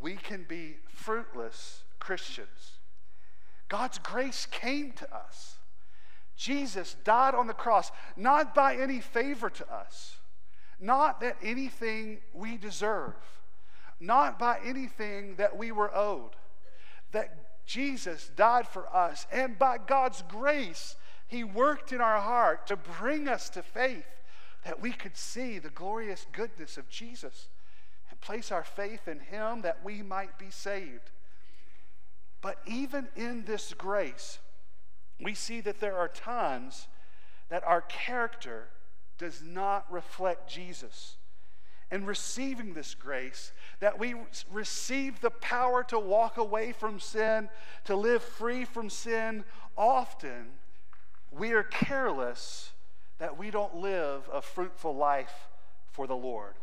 [0.00, 2.80] we can be fruitless Christians.
[3.68, 5.58] God's grace came to us.
[6.36, 10.16] Jesus died on the cross, not by any favor to us,
[10.80, 13.14] not that anything we deserve
[14.00, 16.32] not by anything that we were owed.
[17.12, 22.76] That Jesus died for us, and by God's grace, He worked in our heart to
[22.76, 24.06] bring us to faith
[24.64, 27.48] that we could see the glorious goodness of Jesus
[28.10, 31.10] and place our faith in Him that we might be saved.
[32.40, 34.38] But even in this grace,
[35.20, 36.88] we see that there are times
[37.48, 38.68] that our character
[39.18, 41.16] does not reflect Jesus
[41.90, 44.14] and receiving this grace, that we
[44.50, 47.48] receive the power to walk away from sin,
[47.84, 49.44] to live free from sin,
[49.76, 50.46] often
[51.30, 52.72] we are careless
[53.18, 55.48] that we don't live a fruitful life
[55.90, 56.54] for the Lord.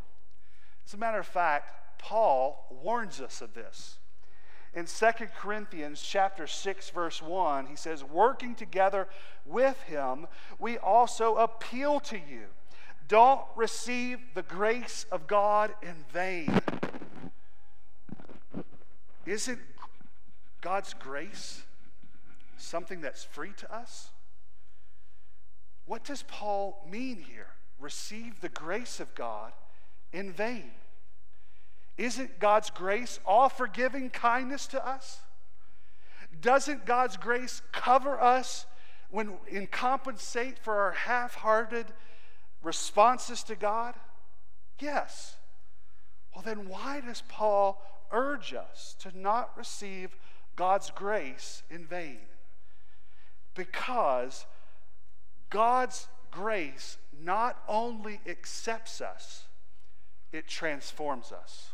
[0.85, 3.97] As a matter of fact, Paul warns us of this.
[4.73, 9.07] In 2 Corinthians chapter 6 verse 1, he says, "Working together
[9.45, 10.27] with him,
[10.59, 12.49] we also appeal to you."
[13.07, 16.61] Don't receive the grace of God in vain.
[19.25, 19.59] Isn't
[20.61, 21.63] God's grace
[22.57, 24.09] something that's free to us?
[25.85, 27.47] What does Paul mean here?
[27.79, 29.51] Receive the grace of God
[30.13, 30.71] in vain.
[31.97, 35.19] Isn't God's grace all forgiving kindness to us?
[36.41, 38.65] Doesn't God's grace cover us
[39.11, 41.85] when and compensate for our half-hearted
[42.63, 43.95] responses to God?
[44.79, 45.35] Yes.
[46.33, 50.15] Well, then why does Paul urge us to not receive
[50.55, 52.19] God's grace in vain?
[53.55, 54.45] Because
[55.49, 59.45] God's grace not only accepts us,
[60.31, 61.73] it transforms us.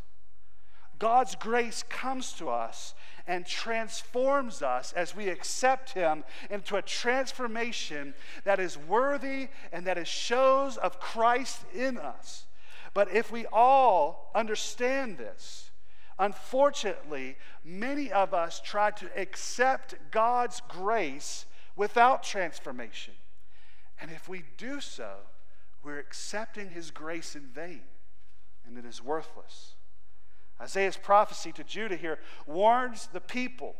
[0.98, 2.94] God's grace comes to us
[3.28, 8.14] and transforms us as we accept Him into a transformation
[8.44, 12.46] that is worthy and that is shows of Christ in us.
[12.94, 15.72] But if we all understand this,
[16.18, 21.46] unfortunately, many of us try to accept God's grace
[21.76, 23.14] without transformation.
[24.02, 25.12] And if we do so,
[25.84, 27.84] we're accepting His grace in vain,
[28.66, 29.76] and it is worthless.
[30.62, 33.76] Isaiah's prophecy to Judah here warns the people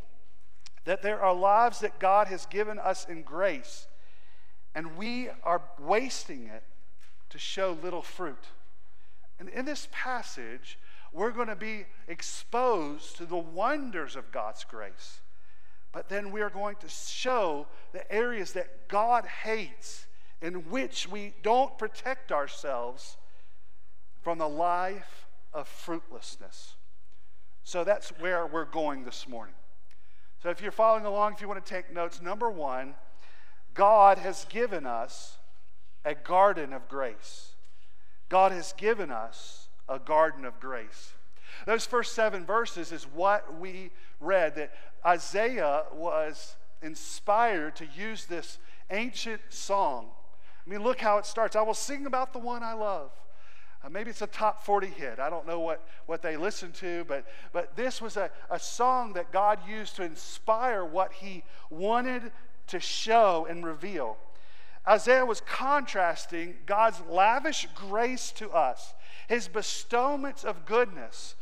[0.86, 3.88] that there are lives that God has given us in grace,
[4.74, 6.64] and we are wasting it
[7.30, 8.48] to show little fruit.
[9.40, 10.80] And in this passage,
[11.12, 15.22] we're going to be exposed to the wonders of God's grace.
[15.92, 20.06] But then we are going to show the areas that God hates,
[20.42, 23.18] in which we don't protect ourselves
[24.22, 26.76] from the life of fruitlessness.
[27.64, 29.56] So that's where we're going this morning.
[30.42, 32.96] So if you're following along, if you want to take notes, number one,
[33.74, 35.38] God has given us
[36.06, 37.54] a garden of grace.
[38.30, 41.14] God has given us a garden of grace.
[41.66, 44.72] Those first seven verses is what we read that
[45.06, 50.08] Isaiah was inspired to use this ancient song.
[50.66, 51.56] I mean, look how it starts.
[51.56, 53.12] I will sing about the one I love.
[53.84, 55.20] Uh, maybe it's a top 40 hit.
[55.20, 59.14] I don't know what, what they listen to, but, but this was a, a song
[59.14, 62.32] that God used to inspire what he wanted
[62.68, 64.18] to show and reveal.
[64.88, 68.94] Isaiah was contrasting God's lavish grace to us,
[69.28, 71.36] his bestowments of goodness,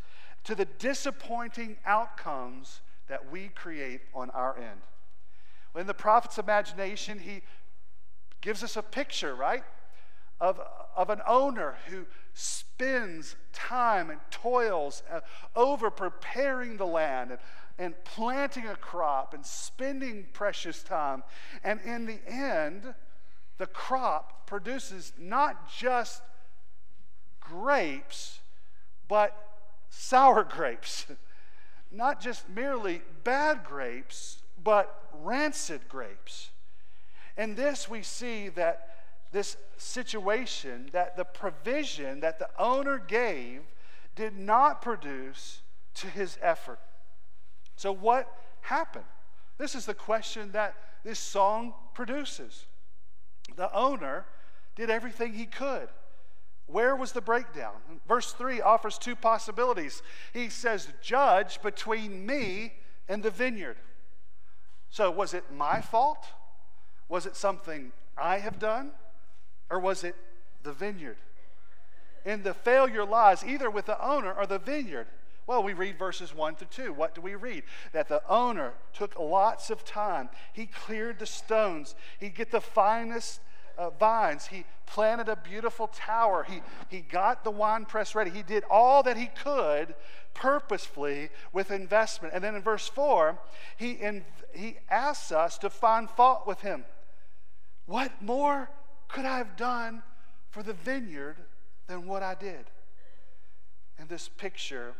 [0.43, 4.81] to the disappointing outcomes that we create on our end.
[5.75, 7.41] In the prophet's imagination, he
[8.41, 9.63] gives us a picture, right,
[10.39, 10.59] of,
[10.95, 12.05] of an owner who
[12.37, 15.21] spends time and toils uh,
[15.55, 17.39] over preparing the land and,
[17.79, 21.23] and planting a crop and spending precious time.
[21.63, 22.93] And in the end,
[23.57, 26.21] the crop produces not just
[27.39, 28.39] grapes,
[29.07, 29.35] but
[29.89, 31.07] sour grapes.
[31.91, 36.51] not just merely bad grapes, but rancid grapes.
[37.35, 38.96] In this, we see that
[39.31, 43.61] this situation, that the provision that the owner gave
[44.15, 45.61] did not produce
[45.95, 46.79] to his effort.
[47.75, 49.05] So, what happened?
[49.57, 52.65] This is the question that this song produces.
[53.55, 54.25] The owner
[54.75, 55.89] did everything he could.
[56.67, 57.75] Where was the breakdown?
[58.07, 60.01] Verse 3 offers two possibilities.
[60.33, 62.73] He says, Judge between me
[63.07, 63.77] and the vineyard.
[64.89, 66.25] So, was it my fault?
[67.09, 68.91] Was it something I have done?
[69.69, 70.15] Or was it
[70.63, 71.17] the vineyard?
[72.25, 75.07] And the failure lies either with the owner or the vineyard.
[75.45, 76.91] Well, we read verses 1 to 2.
[76.91, 77.63] What do we read?
[77.93, 80.29] That the owner took lots of time.
[80.51, 81.95] He cleared the stones.
[82.19, 83.39] He'd get the finest
[83.77, 84.47] uh, vines.
[84.47, 86.43] He planted a beautiful tower.
[86.43, 88.29] He, he got the wine press ready.
[88.29, 89.95] He did all that he could
[90.33, 92.33] purposefully with investment.
[92.33, 93.39] And then in verse 4,
[93.77, 93.97] he,
[94.53, 96.83] he asks us to find fault with him.
[97.85, 98.69] What more
[99.07, 100.03] could I have done
[100.49, 101.37] for the vineyard
[101.87, 102.65] than what I did?
[103.99, 104.93] In this picture,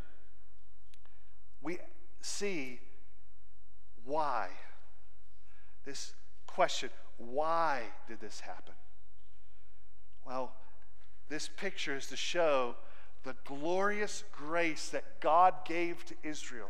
[1.62, 1.80] we
[2.22, 2.80] see
[4.05, 4.49] why.
[5.86, 6.14] This
[6.45, 8.74] question why did this happen?
[10.26, 10.53] Well,
[11.30, 12.76] this picture is to show
[13.24, 16.70] the glorious grace that God gave to Israel.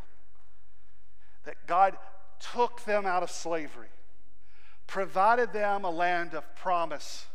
[1.44, 1.98] That God
[2.40, 3.90] took them out of slavery
[4.88, 7.28] provided them a land of promise,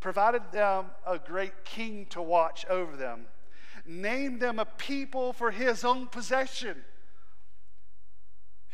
[0.00, 3.26] provided them a great king to watch over them,
[3.86, 6.84] named them a people for his own possession.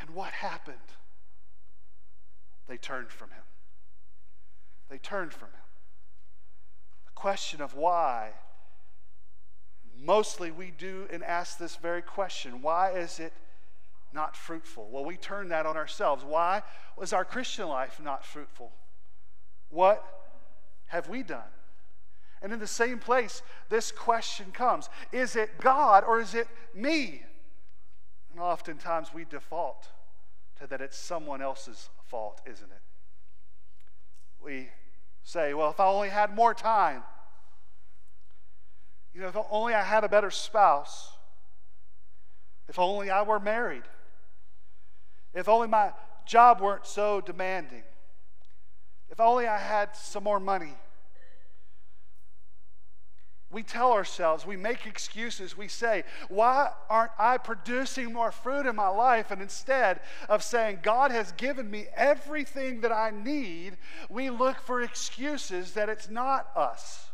[0.00, 0.76] And what happened?
[2.68, 3.42] They turned from him.
[4.88, 5.54] They turned from him.
[7.06, 8.30] The question of why,
[10.00, 13.32] mostly we do and ask this very question why is it
[14.12, 14.88] not fruitful?
[14.90, 16.24] Well, we turn that on ourselves.
[16.24, 16.62] Why
[16.96, 18.72] was our Christian life not fruitful?
[19.70, 20.04] What
[20.86, 21.42] have we done?
[22.40, 27.22] And in the same place, this question comes Is it God or is it me?
[28.30, 29.88] And oftentimes we default
[30.60, 32.82] to that it's someone else's fault, isn't it?
[34.40, 34.68] We
[35.22, 37.02] say, Well, if I only had more time,
[39.14, 41.10] you know, if only I had a better spouse,
[42.68, 43.82] if only I were married.
[45.34, 45.92] If only my
[46.26, 47.82] job weren't so demanding.
[49.10, 50.74] If only I had some more money.
[53.50, 58.76] We tell ourselves, we make excuses, we say, Why aren't I producing more fruit in
[58.76, 59.30] my life?
[59.30, 63.78] And instead of saying, God has given me everything that I need,
[64.10, 67.06] we look for excuses that it's not us.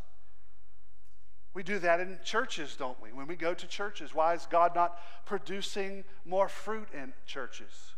[1.55, 3.13] We do that in churches, don't we?
[3.13, 7.94] When we go to churches, why is God not producing more fruit in churches?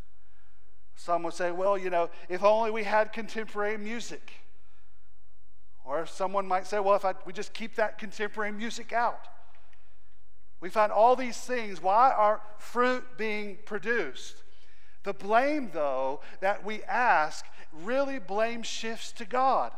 [0.96, 4.32] Some would say, well, you know, if only we had contemporary music.
[5.84, 9.28] Or someone might say, well, if I, we just keep that contemporary music out.
[10.60, 11.82] We find all these things.
[11.82, 14.42] Why aren't fruit being produced?
[15.04, 19.70] The blame, though, that we ask really blame shifts to God.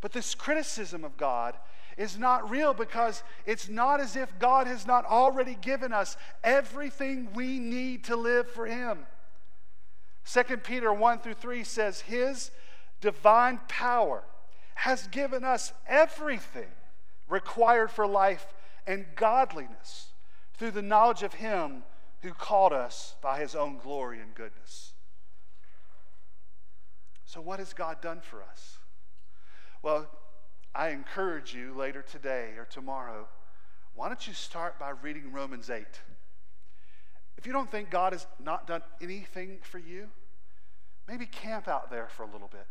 [0.00, 1.56] But this criticism of God
[1.98, 7.28] is not real because it's not as if God has not already given us everything
[7.34, 9.00] we need to live for Him.
[10.24, 12.50] 2 Peter 1 through 3 says, His
[13.00, 14.22] divine power
[14.74, 16.68] has given us everything
[17.28, 18.54] required for life
[18.86, 20.08] and godliness
[20.54, 21.82] through the knowledge of Him
[22.20, 24.92] who called us by His own glory and goodness.
[27.24, 28.78] So, what has God done for us?
[29.82, 30.08] Well,
[30.74, 33.26] I encourage you later today or tomorrow
[33.94, 35.84] why don't you start by reading Romans 8?
[37.42, 40.06] If you don't think God has not done anything for you,
[41.08, 42.68] maybe camp out there for a little bit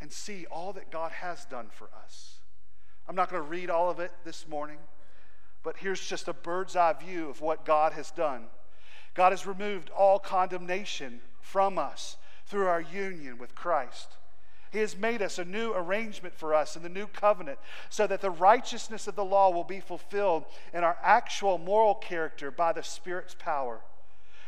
[0.00, 2.40] and see all that God has done for us.
[3.08, 4.78] I'm not going to read all of it this morning,
[5.62, 8.46] but here's just a bird's eye view of what God has done.
[9.14, 12.16] God has removed all condemnation from us
[12.46, 14.16] through our union with Christ.
[14.70, 17.58] He has made us a new arrangement for us in the new covenant
[17.88, 22.50] so that the righteousness of the law will be fulfilled in our actual moral character
[22.50, 23.80] by the Spirit's power.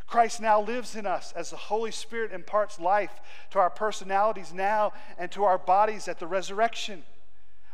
[0.07, 3.21] Christ now lives in us as the Holy Spirit imparts life
[3.51, 7.03] to our personalities now and to our bodies at the resurrection.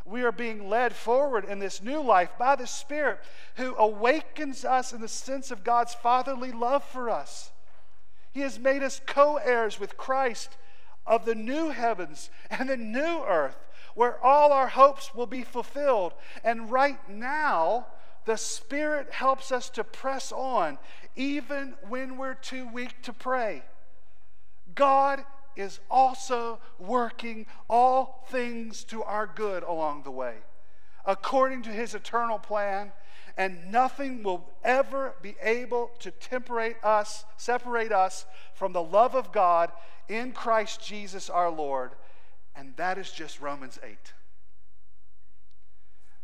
[0.05, 3.19] We are being led forward in this new life by the Spirit
[3.55, 7.51] who awakens us in the sense of God's fatherly love for us.
[8.31, 10.55] He has made us co heirs with Christ
[11.09, 13.57] of the new heavens and the new earth
[13.95, 16.13] where all our hopes will be fulfilled.
[16.43, 17.87] And right now,
[18.25, 20.77] the Spirit helps us to press on
[21.15, 23.63] even when we're too weak to pray.
[24.75, 30.35] God is also working all things to our good along the way,
[31.05, 32.91] according to his eternal plan,
[33.39, 39.31] and nothing will ever be able to temperate us, separate us from the love of
[39.31, 39.71] God
[40.09, 41.91] in Christ Jesus our Lord.
[42.53, 43.95] And that is just Romans 8.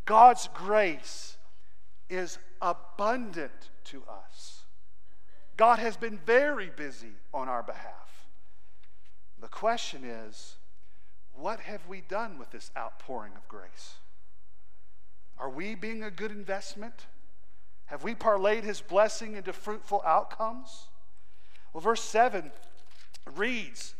[0.04, 1.38] God's grace
[2.10, 4.64] is abundant to us.
[5.56, 8.26] God has been very busy on our behalf.
[9.40, 10.56] The question is,
[11.32, 13.94] what have we done with this outpouring of grace?
[15.38, 17.06] Are we being a good investment?
[17.86, 20.88] Have we parlayed his blessing into fruitful outcomes?
[21.72, 22.50] Well, verse 7
[23.34, 23.94] reads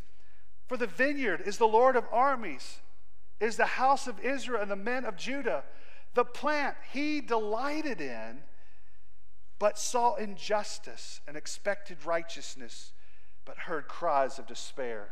[0.66, 2.78] For the vineyard is the Lord of armies,
[3.39, 5.64] is the house of Israel and the men of Judah.
[6.14, 8.39] The plant he delighted in,
[9.59, 12.93] but saw injustice and expected righteousness,
[13.45, 15.11] but heard cries of despair.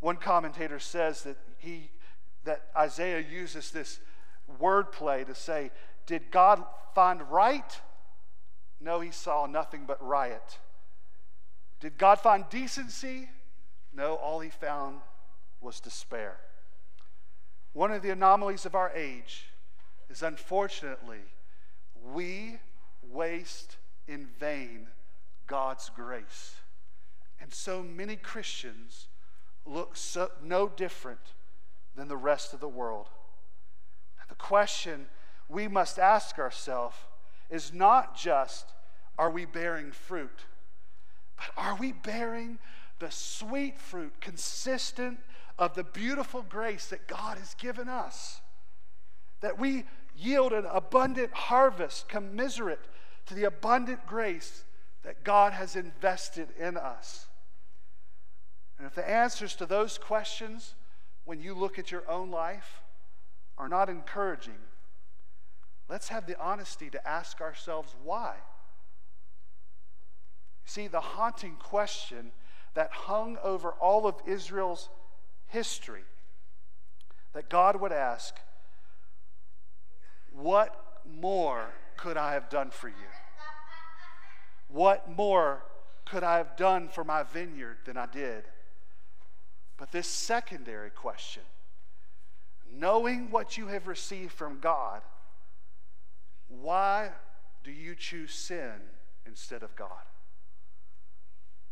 [0.00, 1.90] One commentator says that he
[2.44, 3.98] that Isaiah uses this
[4.60, 5.70] wordplay to say,
[6.06, 6.62] Did God
[6.94, 7.80] find right?
[8.80, 10.58] No, he saw nothing but riot.
[11.80, 13.28] Did God find decency?
[13.92, 15.00] No, all he found
[15.60, 16.36] was despair.
[17.72, 19.46] One of the anomalies of our age
[20.08, 21.20] is unfortunately
[22.12, 22.58] we
[23.02, 23.76] waste
[24.06, 24.88] in vain
[25.46, 26.56] God's grace.
[27.40, 29.08] And so many Christians
[29.64, 31.34] look so, no different
[31.94, 33.08] than the rest of the world.
[34.28, 35.06] The question
[35.48, 36.96] we must ask ourselves
[37.50, 38.72] is not just,
[39.18, 40.44] are we bearing fruit?
[41.36, 42.58] But are we bearing
[42.98, 45.18] the sweet fruit consistent
[45.58, 48.40] of the beautiful grace that God has given us?
[49.40, 49.84] That we
[50.16, 52.88] yield an abundant harvest commiserate
[53.26, 54.64] to the abundant grace
[55.02, 57.26] that God has invested in us.
[58.78, 60.74] And if the answers to those questions,
[61.24, 62.82] when you look at your own life,
[63.58, 64.58] are not encouraging,
[65.88, 68.34] let's have the honesty to ask ourselves why.
[70.64, 72.32] See, the haunting question
[72.74, 74.90] that hung over all of Israel's
[75.46, 76.04] history
[77.32, 78.34] that God would ask,
[80.32, 80.74] What
[81.08, 82.94] more could I have done for you?
[84.68, 85.62] What more
[86.04, 88.44] could I have done for my vineyard than I did?
[89.76, 91.42] But this secondary question,
[92.72, 95.02] knowing what you have received from God,
[96.48, 97.10] why
[97.64, 98.74] do you choose sin
[99.26, 99.90] instead of God?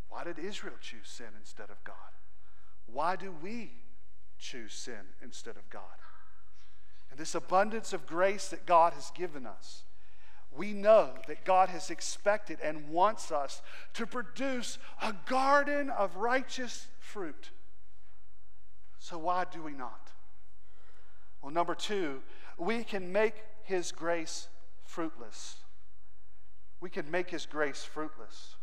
[0.08, 1.96] Why did Israel choose sin instead of God?
[2.86, 3.72] Why do we
[4.38, 5.82] choose sin instead of God?
[7.10, 9.84] And this abundance of grace that God has given us,
[10.56, 13.62] we know that God has expected and wants us
[13.94, 17.50] to produce a garden of righteous fruit.
[18.98, 20.13] So, why do we not?
[21.44, 22.22] Well, number two,
[22.56, 23.34] we can make
[23.64, 24.48] His grace
[24.86, 25.56] fruitless.
[26.80, 28.56] We can make His grace fruitless.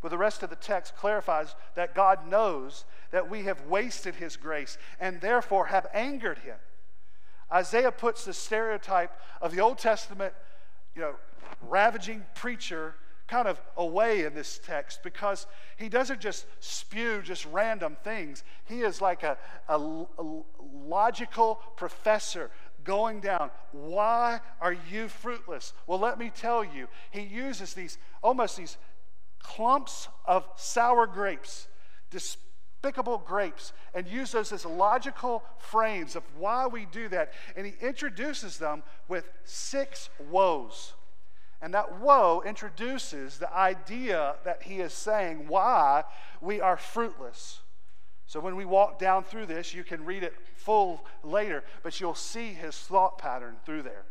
[0.00, 4.36] But the rest of the text clarifies that God knows that we have wasted his
[4.36, 6.56] grace and therefore have angered him.
[7.52, 10.32] Isaiah puts the stereotype of the Old Testament,
[10.94, 11.14] you know,
[11.60, 12.94] ravaging preacher
[13.28, 15.46] kind of away in this text because
[15.76, 18.44] he doesn't just spew just random things.
[18.64, 19.36] He is like a,
[19.68, 22.50] a, a logical professor
[22.84, 23.50] going down.
[23.72, 25.72] Why are you fruitless?
[25.86, 28.76] Well, let me tell you, he uses these almost these
[29.40, 31.68] clumps of sour grapes,
[32.10, 37.32] despicable grapes and use those as logical frames of why we do that.
[37.56, 40.94] And he introduces them with six woes.
[41.66, 46.04] And that woe introduces the idea that he is saying why
[46.40, 47.58] we are fruitless.
[48.24, 52.14] So when we walk down through this, you can read it full later, but you'll
[52.14, 54.04] see his thought pattern through there.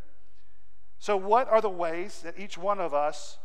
[0.99, 3.37] So, what are the ways that each one of us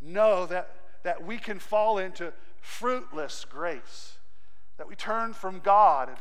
[0.00, 0.70] know that,
[1.02, 4.18] that we can fall into fruitless grace?
[4.78, 6.18] That we turn from God and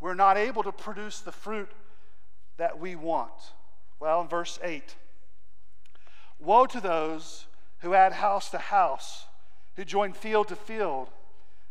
[0.00, 1.70] we're not able to produce the fruit
[2.56, 3.52] that we want?
[4.00, 4.96] Well, in verse 8,
[6.42, 7.46] woe to those
[7.78, 9.26] who add house to house,
[9.76, 11.08] who join field to field,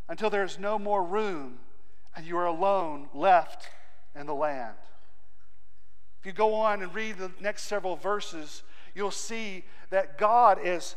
[0.08, 1.58] until there is no more room
[2.14, 3.68] and you are alone left
[4.14, 4.74] in the land.
[6.20, 8.62] If you go on and read the next several verses,
[8.94, 10.94] you'll see that God is,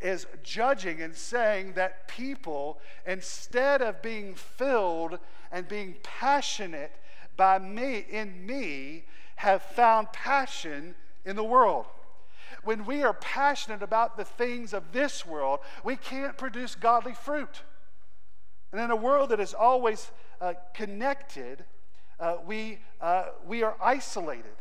[0.00, 5.18] is judging and saying that people, instead of being filled
[5.52, 6.92] and being passionate
[7.36, 9.04] by me in me,
[9.36, 10.94] have found passion
[11.24, 11.86] in the world.
[12.62, 17.62] When we are passionate about the things of this world, we can't produce godly fruit.
[18.72, 20.10] And in a world that is always
[20.40, 21.64] uh, connected,
[22.18, 24.56] uh, we, uh, we are isolated.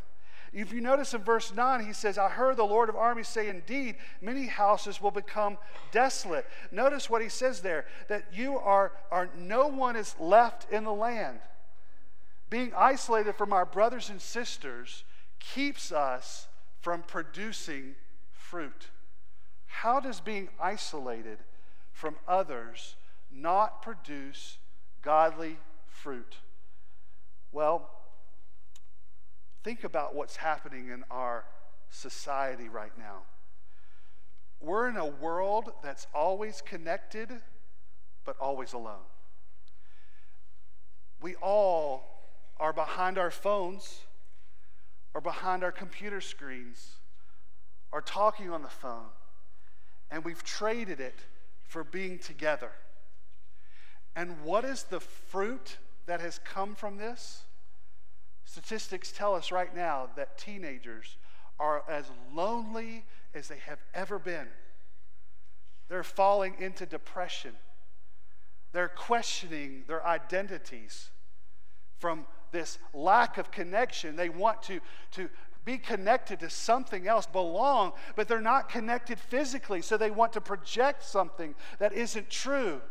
[0.53, 3.49] If you notice in verse 9, he says, I heard the Lord of armies say,
[3.49, 5.57] Indeed, many houses will become
[5.91, 6.45] desolate.
[6.71, 10.93] Notice what he says there that you are, are no one is left in the
[10.93, 11.39] land.
[12.51, 15.03] Being isolated from our brothers and sisters
[15.39, 16.47] keeps us
[16.83, 17.95] from producing
[18.33, 18.89] fruit.
[19.67, 21.37] How does being isolated
[21.93, 22.97] from others
[23.31, 24.57] not produce
[25.01, 25.57] godly
[25.87, 26.35] fruit?
[27.53, 27.89] Well,
[29.63, 31.45] think about what's happening in our
[31.89, 33.21] society right now.
[34.59, 37.29] We're in a world that's always connected,
[38.25, 39.07] but always alone.
[41.21, 42.25] We all
[42.59, 44.01] are behind our phones
[45.13, 46.95] or behind our computer screens
[47.91, 49.09] or talking on the phone,
[50.09, 51.19] and we've traded it
[51.63, 52.71] for being together.
[54.15, 57.43] And what is the fruit that has come from this?
[58.45, 61.17] Statistics tell us right now that teenagers
[61.59, 64.47] are as lonely as they have ever been.
[65.89, 67.53] They're falling into depression.
[68.71, 71.09] They're questioning their identities
[71.99, 74.15] from this lack of connection.
[74.15, 74.79] They want to,
[75.11, 75.29] to
[75.65, 80.41] be connected to something else, belong, but they're not connected physically, so they want to
[80.41, 82.81] project something that isn't true.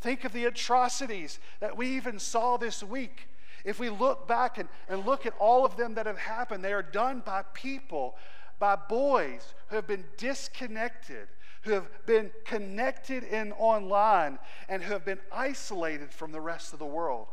[0.00, 3.28] Think of the atrocities that we even saw this week.
[3.64, 6.72] If we look back and, and look at all of them that have happened, they
[6.72, 8.16] are done by people,
[8.58, 11.28] by boys who have been disconnected,
[11.62, 14.38] who have been connected in online,
[14.68, 17.28] and who have been isolated from the rest of the world.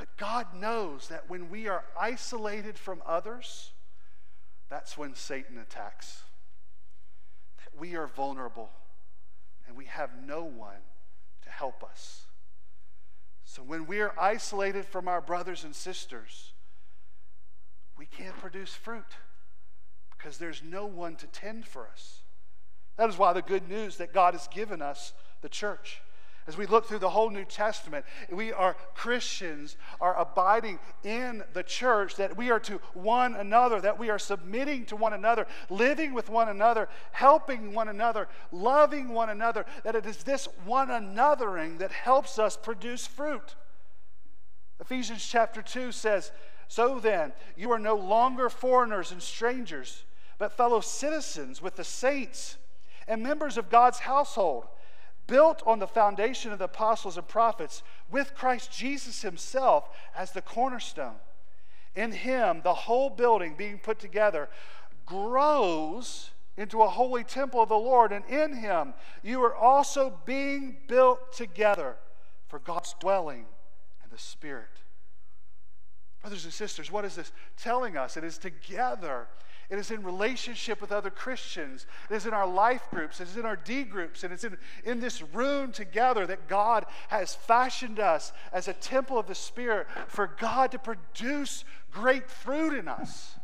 [0.00, 3.72] But God knows that when we are isolated from others,
[4.70, 6.22] that's when Satan attacks.
[7.58, 8.70] That we are vulnerable
[9.68, 10.80] and we have no one
[11.42, 12.22] to help us.
[13.44, 16.52] So when we are isolated from our brothers and sisters,
[17.98, 19.04] we can't produce fruit
[20.16, 22.22] because there's no one to tend for us.
[22.96, 25.12] That is why the good news that God has given us,
[25.42, 26.00] the church,
[26.50, 31.62] as we look through the whole New Testament, we are Christians, are abiding in the
[31.62, 36.12] church, that we are to one another, that we are submitting to one another, living
[36.12, 41.78] with one another, helping one another, loving one another, that it is this one anothering
[41.78, 43.54] that helps us produce fruit.
[44.80, 46.32] Ephesians chapter 2 says,
[46.66, 50.02] So then, you are no longer foreigners and strangers,
[50.36, 52.56] but fellow citizens with the saints
[53.06, 54.66] and members of God's household
[55.30, 60.42] built on the foundation of the apostles and prophets, with Christ Jesus himself as the
[60.42, 61.14] cornerstone.
[61.94, 64.48] In him, the whole building being put together
[65.06, 68.92] grows into a holy temple of the Lord, and in him
[69.22, 71.96] you are also being built together
[72.48, 73.46] for God's dwelling
[74.02, 74.68] and the Spirit.
[76.20, 78.16] Brothers and sisters, what is this telling us?
[78.16, 79.28] It is together
[79.70, 81.86] it is in relationship with other Christians.
[82.10, 83.20] It is in our life groups.
[83.20, 84.24] It is in our D groups.
[84.24, 89.16] And it's in, in this room together that God has fashioned us as a temple
[89.16, 93.36] of the Spirit for God to produce great fruit in us.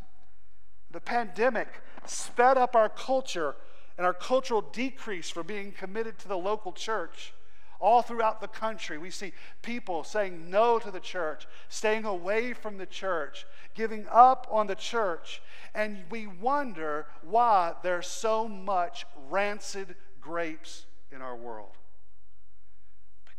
[0.90, 1.69] The pandemic
[2.07, 3.55] sped up our culture
[3.97, 7.35] and our cultural decrease for being committed to the local church.
[7.78, 9.32] All throughout the country, we see
[9.62, 13.44] people saying no to the church, staying away from the church,
[13.77, 15.40] giving up on the church.
[15.74, 21.77] And we wonder why there's so much rancid grapes in our world.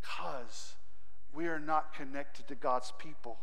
[0.08, 0.76] because
[1.34, 3.38] we are not connected to God's people.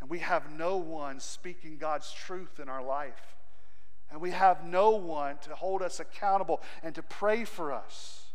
[0.00, 3.36] And we have no one speaking God's truth in our life.
[4.10, 8.26] And we have no one to hold us accountable and to pray for us.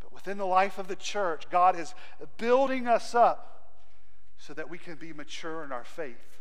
[0.00, 1.94] But within the life of the church, God is
[2.36, 3.70] building us up
[4.38, 6.31] so that we can be mature in our faith.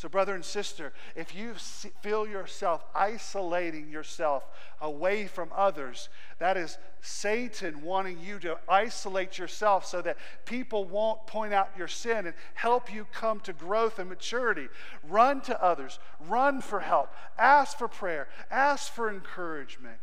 [0.00, 1.52] So, brother and sister, if you
[2.00, 4.44] feel yourself isolating yourself
[4.80, 6.08] away from others,
[6.38, 10.16] that is Satan wanting you to isolate yourself so that
[10.46, 14.68] people won't point out your sin and help you come to growth and maturity.
[15.06, 20.00] Run to others, run for help, ask for prayer, ask for encouragement.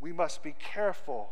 [0.00, 1.28] We must be careful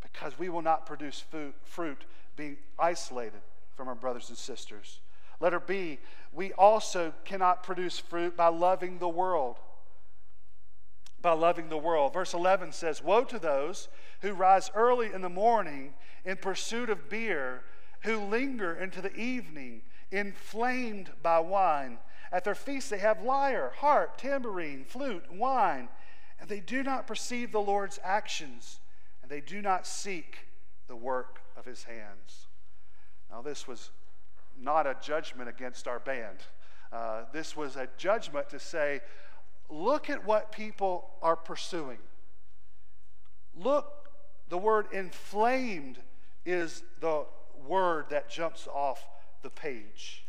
[0.00, 1.22] because we will not produce
[1.64, 2.06] fruit
[2.36, 3.42] being isolated
[3.76, 5.00] from our brothers and sisters.
[5.42, 5.98] Letter B,
[6.32, 9.58] we also cannot produce fruit by loving the world.
[11.20, 12.14] By loving the world.
[12.14, 13.88] Verse 11 says, Woe to those
[14.22, 15.94] who rise early in the morning
[16.24, 17.62] in pursuit of beer,
[18.00, 21.98] who linger into the evening, inflamed by wine.
[22.32, 25.90] At their feasts they have lyre, harp, tambourine, flute, wine,
[26.40, 28.80] and they do not perceive the Lord's actions,
[29.22, 30.48] and they do not seek
[30.88, 32.46] the work of his hands.
[33.30, 33.90] Now, this was
[34.62, 36.38] not a judgment against our band.
[36.92, 39.00] Uh, this was a judgment to say,
[39.68, 41.98] look at what people are pursuing.
[43.56, 43.86] Look,
[44.48, 45.98] the word inflamed
[46.44, 47.24] is the
[47.66, 49.06] word that jumps off
[49.42, 50.24] the page.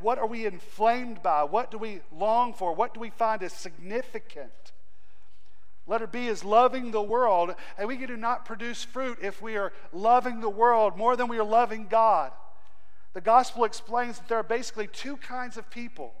[0.00, 1.44] What are we inflamed by?
[1.44, 2.74] What do we long for?
[2.74, 4.72] What do we find as significant?
[5.86, 9.72] Letter B is loving the world, and we do not produce fruit if we are
[9.92, 12.32] loving the world more than we are loving God.
[13.12, 16.14] The gospel explains that there are basically two kinds of people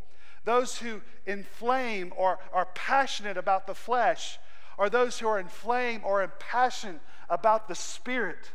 [0.44, 4.38] those who inflame or are passionate about the flesh,
[4.78, 6.98] or those who are inflamed or impassioned
[7.28, 8.50] about the spirit.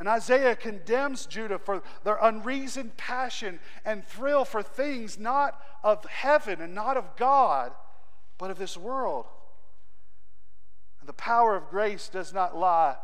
[0.00, 6.60] And Isaiah condemns Judah for their unreasoned passion and thrill for things not of heaven
[6.60, 7.70] and not of God,
[8.36, 9.26] but of this world.
[10.98, 12.96] And the power of grace does not lie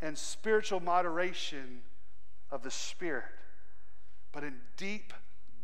[0.00, 1.82] in spiritual moderation
[2.50, 3.37] of the Spirit
[4.32, 5.12] but in deep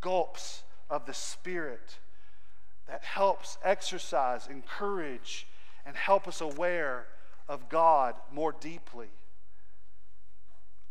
[0.00, 1.98] gulps of the Spirit
[2.86, 5.46] that helps exercise, encourage,
[5.86, 7.06] and help us aware
[7.48, 9.08] of God more deeply.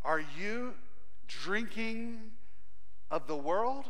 [0.03, 0.73] Are you
[1.27, 2.19] drinking
[3.09, 3.85] of the world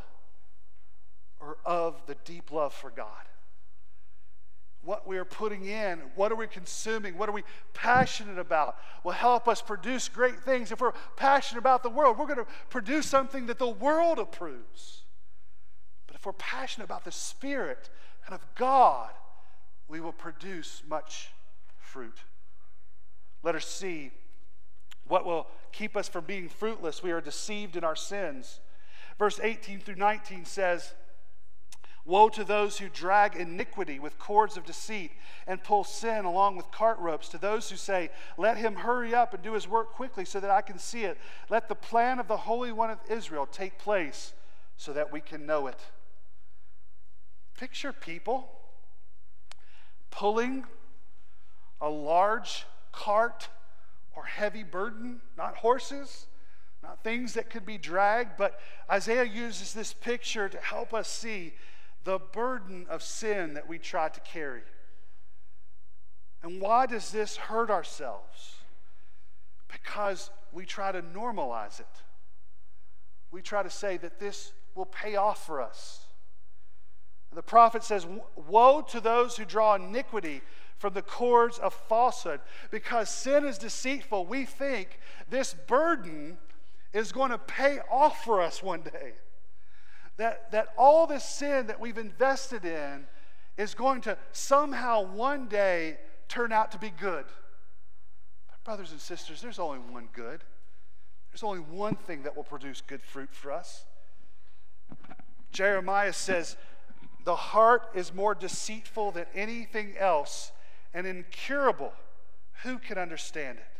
[1.39, 3.07] or of the deep love for God?
[4.83, 7.43] What we are putting in, what are we consuming, what are we
[7.73, 10.71] passionate about will help us produce great things.
[10.71, 15.03] If we're passionate about the world, we're going to produce something that the world approves.
[16.07, 17.89] But if we're passionate about the Spirit
[18.25, 19.11] and of God,
[19.87, 21.29] we will produce much
[21.77, 22.17] fruit.
[23.41, 24.11] Let us see
[25.07, 27.03] what will keep us from being fruitless.
[27.03, 28.59] We are deceived in our sins.
[29.19, 30.93] Verse 18 through 19 says,
[32.05, 35.11] Woe to those who drag iniquity with cords of deceit
[35.47, 37.29] and pull sin along with cart ropes.
[37.29, 40.51] To those who say, Let him hurry up and do his work quickly so that
[40.51, 41.17] I can see it.
[41.49, 44.33] Let the plan of the Holy One of Israel take place
[44.75, 45.79] so that we can know it.
[47.57, 48.49] Picture people
[50.11, 50.65] pulling
[51.79, 53.47] a large cart
[54.15, 56.27] or heavy burden, not horses,
[56.81, 58.59] not things that could be dragged, but
[58.91, 61.53] Isaiah uses this picture to help us see
[62.03, 64.61] the burden of sin that we try to carry.
[66.41, 68.57] And why does this hurt ourselves?
[69.71, 71.87] Because we try to normalize it.
[73.31, 76.05] We try to say that this will pay off for us.
[77.33, 78.05] The prophet says,
[78.35, 80.41] Woe to those who draw iniquity
[80.77, 82.41] from the cords of falsehood.
[82.69, 84.99] Because sin is deceitful, we think
[85.29, 86.37] this burden
[86.91, 89.13] is going to pay off for us one day
[90.17, 93.05] that, that all the sin that we've invested in
[93.57, 97.25] is going to somehow one day turn out to be good.
[98.47, 100.43] But, brothers and sisters, there's only one good.
[101.31, 103.85] There's only one thing that will produce good fruit for us.
[105.51, 106.57] Jeremiah says,
[107.25, 110.51] The heart is more deceitful than anything else
[110.93, 111.93] and incurable.
[112.63, 113.72] Who can understand it?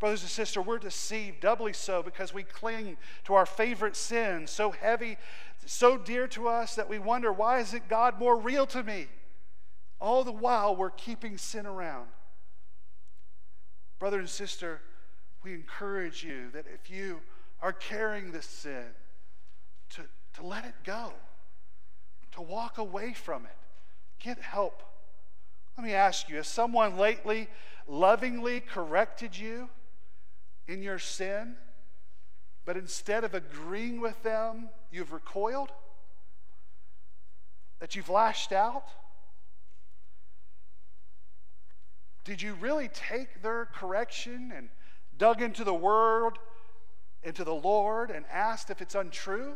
[0.00, 4.70] Brothers and sisters, we're deceived doubly so because we cling to our favorite sin so
[4.70, 5.18] heavy,
[5.66, 9.08] so dear to us that we wonder, why isn't God more real to me?
[10.00, 12.08] All the while, we're keeping sin around.
[13.98, 14.80] Brother and sister,
[15.42, 17.20] we encourage you that if you
[17.60, 18.86] are carrying this sin,
[19.90, 20.02] to,
[20.32, 21.12] to let it go,
[22.32, 23.56] to walk away from it,
[24.18, 24.82] get help.
[25.76, 27.48] Let me ask you, has someone lately
[27.86, 29.68] lovingly corrected you?
[30.70, 31.56] In your sin,
[32.64, 35.72] but instead of agreeing with them, you've recoiled?
[37.80, 38.84] That you've lashed out?
[42.22, 44.68] Did you really take their correction and
[45.18, 46.38] dug into the word,
[47.24, 49.54] into the Lord, and asked if it's untrue?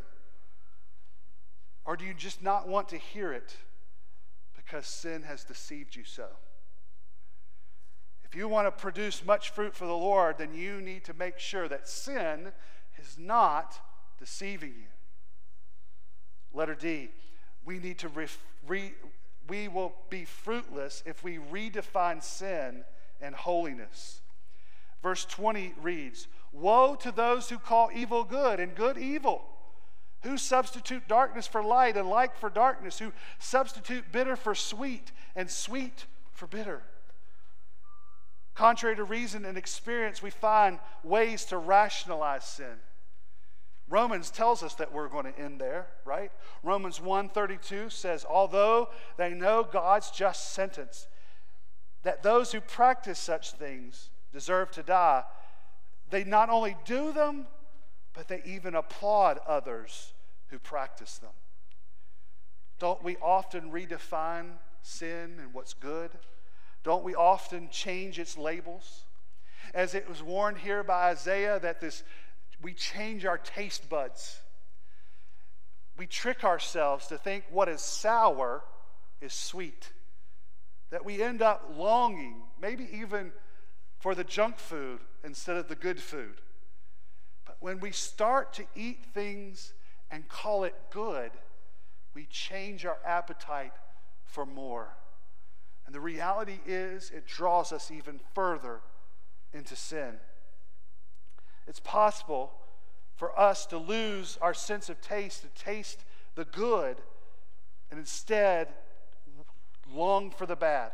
[1.84, 3.56] Or do you just not want to hear it
[4.56, 6.26] because sin has deceived you so?
[8.35, 11.39] If you want to produce much fruit for the Lord, then you need to make
[11.39, 12.51] sure that sin
[13.01, 13.78] is not
[14.19, 14.89] deceiving you.
[16.52, 17.11] Letter D,
[17.65, 18.27] we need to re,
[18.66, 18.93] re,
[19.48, 22.82] we will be fruitless if we redefine sin
[23.20, 24.20] and holiness.
[25.01, 29.44] Verse 20 reads Woe to those who call evil good and good evil,
[30.24, 35.48] who substitute darkness for light and light for darkness, who substitute bitter for sweet and
[35.48, 36.82] sweet for bitter.
[38.55, 42.81] Contrary to reason and experience, we find ways to rationalize sin.
[43.89, 46.32] Romans tells us that we're going to end there, right?
[46.62, 51.06] Romans 1:32 says, "Although they know God's just sentence,
[52.02, 55.24] that those who practice such things deserve to die,
[56.09, 57.48] they not only do them,
[58.14, 60.14] but they even applaud others
[60.48, 61.35] who practice them."
[62.78, 66.18] Don't we often redefine sin and what's good?
[66.85, 69.05] Don't we often change its labels?
[69.73, 72.05] As it was warned here by Isaiah that this
[72.62, 74.40] we change our taste buds.
[75.97, 78.62] We trick ourselves to think what is sour
[79.20, 79.90] is sweet.
[80.90, 83.32] That we end up longing, maybe even
[83.98, 86.40] for the junk food instead of the good food.
[87.44, 89.73] But when we start to eat things
[90.11, 91.31] and call it good,
[92.15, 93.73] we change our appetite
[94.24, 94.97] for more.
[95.86, 98.81] And the reality is, it draws us even further
[99.52, 100.15] into sin.
[101.66, 102.52] It's possible
[103.16, 106.05] for us to lose our sense of taste, to taste
[106.35, 106.97] the good,
[107.90, 108.69] and instead
[109.93, 110.90] long for the bad.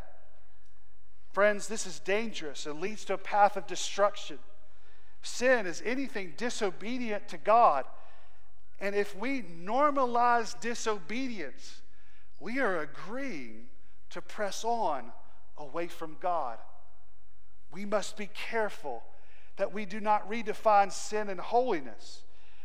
[1.33, 4.39] Friends, this is dangerous and leads to a path of destruction.
[5.23, 7.85] Sin is anything disobedient to God.
[8.81, 11.83] And if we normalize disobedience,
[12.41, 13.67] we are agreeing
[14.11, 15.13] to press on
[15.57, 16.59] away from God.
[17.73, 19.03] We must be careful
[19.57, 22.23] that we do not redefine sin and holiness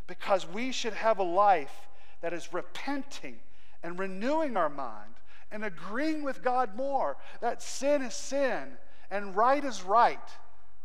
[0.07, 1.87] because we should have a life
[2.21, 3.37] that is repenting
[3.83, 5.13] and renewing our mind
[5.51, 8.77] and agreeing with God more that sin is sin
[9.11, 10.29] and right is right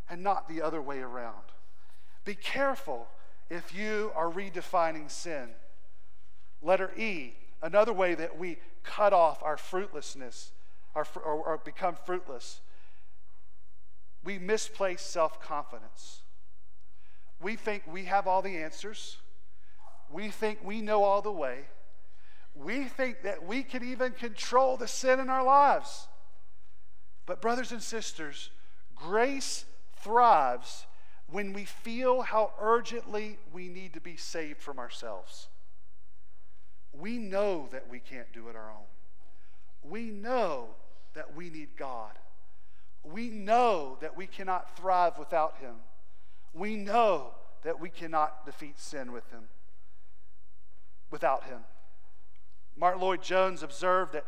[0.09, 1.35] and not the other way around.
[2.25, 3.09] Be careful
[3.49, 5.49] if you are redefining sin.
[6.63, 7.33] Letter E,
[7.63, 10.53] another way that we cut off our fruitlessness
[10.95, 12.61] or, or, or become fruitless
[14.25, 16.23] we misplace self confidence.
[17.41, 19.17] We think we have all the answers.
[20.11, 21.67] We think we know all the way.
[22.55, 26.09] We think that we can even control the sin in our lives.
[27.27, 28.51] But, brothers and sisters,
[28.95, 29.65] grace
[29.97, 30.87] thrives
[31.31, 35.49] when we feel how urgently we need to be saved from ourselves.
[37.01, 38.87] We know that we can't do it our own.
[39.83, 40.69] We know
[41.15, 42.19] that we need God.
[43.03, 45.77] We know that we cannot thrive without him.
[46.53, 47.33] We know
[47.63, 49.45] that we cannot defeat sin with him
[51.11, 51.61] without him.
[52.77, 54.25] Martyn Lloyd-Jones observed that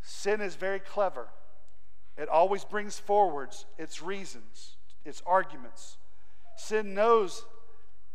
[0.00, 1.28] sin is very clever.
[2.16, 5.98] It always brings forwards its reasons, its arguments.
[6.56, 7.44] Sin knows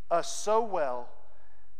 [0.09, 1.09] us so well.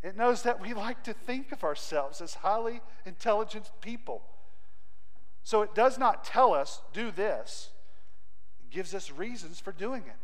[0.04, 4.24] It knows that we like to think of ourselves as highly intelligent people.
[5.44, 7.70] So it does not tell us, do this
[8.62, 10.18] It gives us reasons for doing it.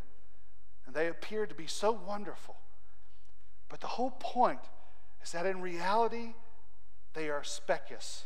[0.86, 2.56] And they appear to be so wonderful.
[3.70, 4.62] But the whole point
[5.24, 6.34] is that in reality,
[7.14, 8.26] they are specious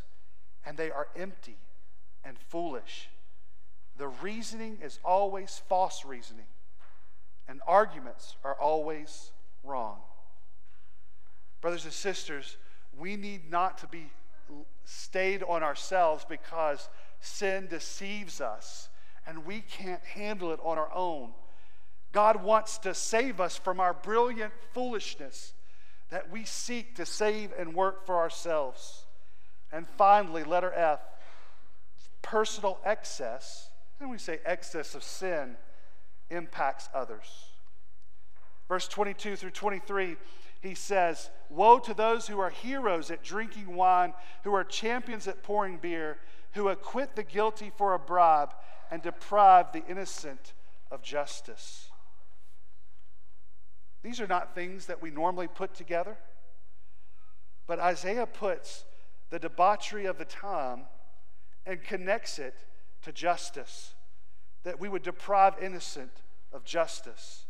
[0.65, 1.57] and they are empty
[2.23, 3.09] and foolish.
[3.97, 6.45] The reasoning is always false reasoning,
[7.47, 9.31] and arguments are always
[9.63, 9.99] wrong.
[11.61, 12.57] Brothers and sisters,
[12.97, 14.09] we need not to be
[14.83, 16.89] stayed on ourselves because
[17.19, 18.89] sin deceives us
[19.27, 21.31] and we can't handle it on our own.
[22.11, 25.53] God wants to save us from our brilliant foolishness
[26.09, 29.05] that we seek to save and work for ourselves.
[29.71, 30.99] And finally, letter F
[32.21, 33.69] personal excess,
[33.99, 35.55] and we say excess of sin,
[36.29, 37.45] impacts others.
[38.67, 40.17] Verse 22 through 23,
[40.61, 44.13] he says, Woe to those who are heroes at drinking wine,
[44.43, 46.17] who are champions at pouring beer,
[46.53, 48.53] who acquit the guilty for a bribe
[48.91, 50.53] and deprive the innocent
[50.91, 51.89] of justice.
[54.03, 56.17] These are not things that we normally put together.
[57.67, 58.85] But Isaiah puts
[59.29, 60.83] the debauchery of the time
[61.65, 62.55] and connects it
[63.03, 63.95] to justice,
[64.63, 66.11] that we would deprive innocent
[66.51, 67.45] of justice.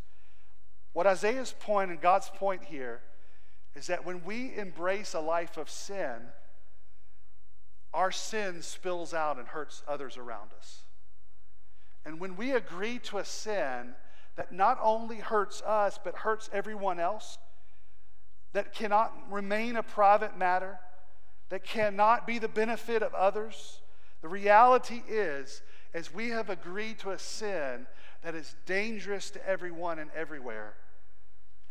[0.94, 3.02] What Isaiah's point and God's point here
[3.76, 6.18] is that when we embrace a life of sin,
[7.94, 10.84] our sin spills out and hurts others around us.
[12.06, 13.96] And when we agree to a sin
[14.36, 17.38] that not only hurts us, but hurts everyone else,
[18.54, 20.80] that cannot remain a private matter,
[21.50, 23.82] that cannot be the benefit of others,
[24.22, 25.62] the reality is,
[25.94, 27.88] as we have agreed to a sin
[28.24, 30.76] that is dangerous to everyone and everywhere,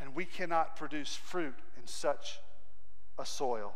[0.01, 2.41] and we cannot produce fruit in such
[3.19, 3.75] a soil.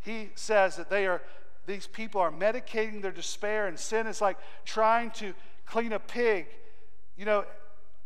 [0.00, 1.20] He says that they are
[1.66, 5.34] these people are medicating their despair, and sin is like trying to
[5.66, 6.46] clean a pig.
[7.16, 7.44] You know,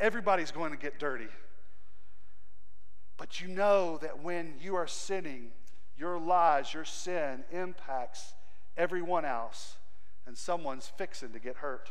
[0.01, 1.29] everybody's going to get dirty.
[3.17, 5.53] But you know that when you are sinning,
[5.97, 8.35] your lies, your sin impacts
[8.77, 9.77] everyone else,
[10.27, 11.91] and someone's fixing to get hurt.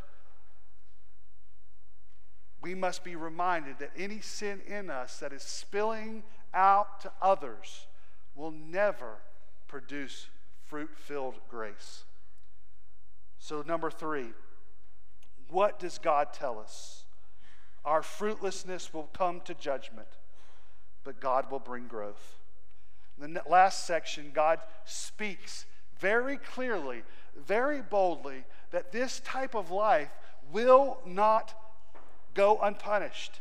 [2.63, 6.23] We must be reminded that any sin in us that is spilling
[6.53, 7.87] out to others
[8.35, 9.17] will never
[9.67, 10.27] produce
[10.65, 12.05] fruit filled grace.
[13.37, 14.27] So, number three,
[15.49, 17.03] what does God tell us?
[17.83, 20.07] Our fruitlessness will come to judgment,
[21.03, 22.39] but God will bring growth.
[23.21, 25.65] In the last section, God speaks
[25.99, 27.03] very clearly,
[27.35, 30.11] very boldly, that this type of life
[30.53, 31.53] will not
[32.33, 33.39] go unpunished.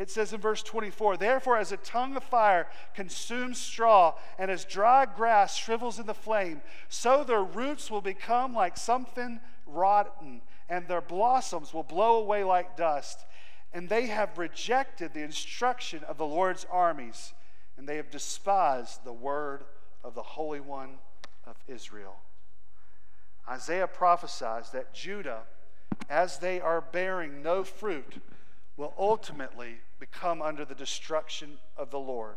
[0.00, 4.64] It says in verse 24, Therefore, as a tongue of fire consumes straw, and as
[4.64, 10.40] dry grass shrivels in the flame, so their roots will become like something rotten,
[10.70, 13.26] and their blossoms will blow away like dust.
[13.74, 17.34] And they have rejected the instruction of the Lord's armies,
[17.76, 19.64] and they have despised the word
[20.02, 20.94] of the Holy One
[21.46, 22.16] of Israel.
[23.46, 25.42] Isaiah prophesies that Judah,
[26.08, 28.22] as they are bearing no fruit,
[28.76, 32.36] will ultimately become under the destruction of the Lord.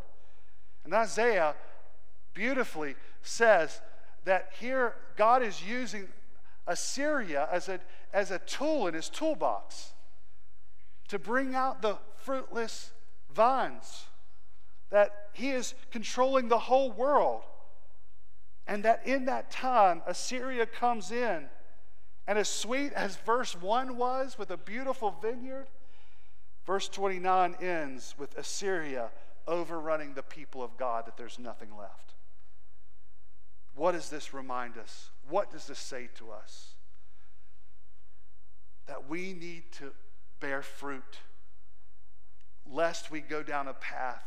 [0.84, 1.54] And Isaiah
[2.34, 3.80] beautifully says
[4.24, 6.08] that here God is using
[6.66, 7.80] Assyria as a,
[8.12, 9.92] as a tool in his toolbox
[11.08, 12.92] to bring out the fruitless
[13.32, 14.04] vines,
[14.90, 17.42] that he is controlling the whole world.
[18.66, 21.44] And that in that time, Assyria comes in,
[22.26, 25.66] and as sweet as verse 1 was with a beautiful vineyard,
[26.66, 29.10] Verse 29 ends with Assyria
[29.46, 32.14] overrunning the people of God, that there's nothing left.
[33.74, 35.10] What does this remind us?
[35.28, 36.74] What does this say to us?
[38.86, 39.92] That we need to
[40.40, 41.18] bear fruit,
[42.70, 44.24] lest we go down a path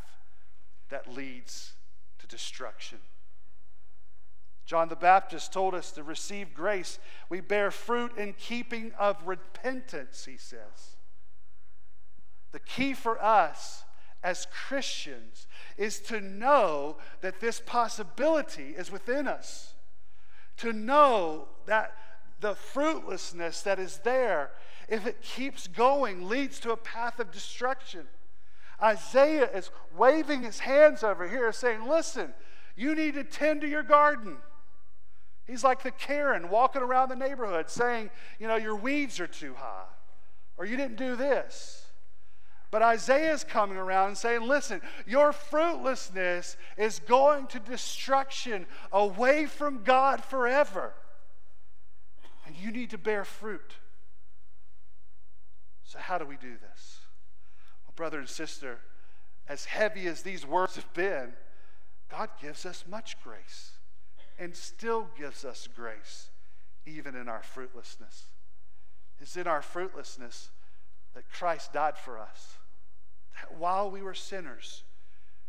[0.89, 1.73] that leads
[2.19, 2.99] to destruction.
[4.67, 6.99] John the Baptist told us to receive grace.
[7.29, 10.97] We bear fruit in keeping of repentance, he says.
[12.51, 13.85] The key for us
[14.21, 19.73] as Christians is to know that this possibility is within us,
[20.57, 21.95] to know that
[22.41, 24.51] the fruitlessness that is there,
[24.89, 28.05] if it keeps going, leads to a path of destruction.
[28.83, 32.33] Isaiah is waving his hands over here, saying, Listen,
[32.75, 34.37] you need to tend to your garden.
[35.47, 39.53] He's like the Karen walking around the neighborhood saying, You know, your weeds are too
[39.55, 39.85] high,
[40.57, 41.85] or you didn't do this.
[42.69, 49.45] But Isaiah is coming around and saying, listen, your fruitlessness is going to destruction away
[49.45, 50.93] from God forever.
[52.45, 53.75] And you need to bear fruit.
[55.85, 56.99] So, how do we do this?
[57.85, 58.79] Well, brother and sister,
[59.47, 61.31] as heavy as these words have been,
[62.11, 63.76] God gives us much grace
[64.39, 66.29] and still gives us grace,
[66.85, 68.25] even in our fruitlessness.
[69.19, 70.49] It's in our fruitlessness
[71.15, 72.57] that Christ died for us.
[73.41, 74.83] That while we were sinners,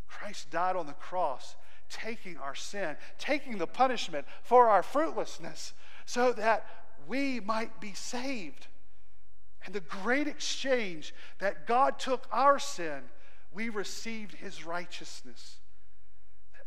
[0.06, 1.56] Christ died on the cross,
[1.90, 5.74] taking our sin, taking the punishment for our fruitlessness,
[6.06, 6.66] so that
[7.06, 8.66] we might be saved.
[9.64, 13.02] And the great exchange that God took our sin,
[13.52, 15.56] we received his righteousness.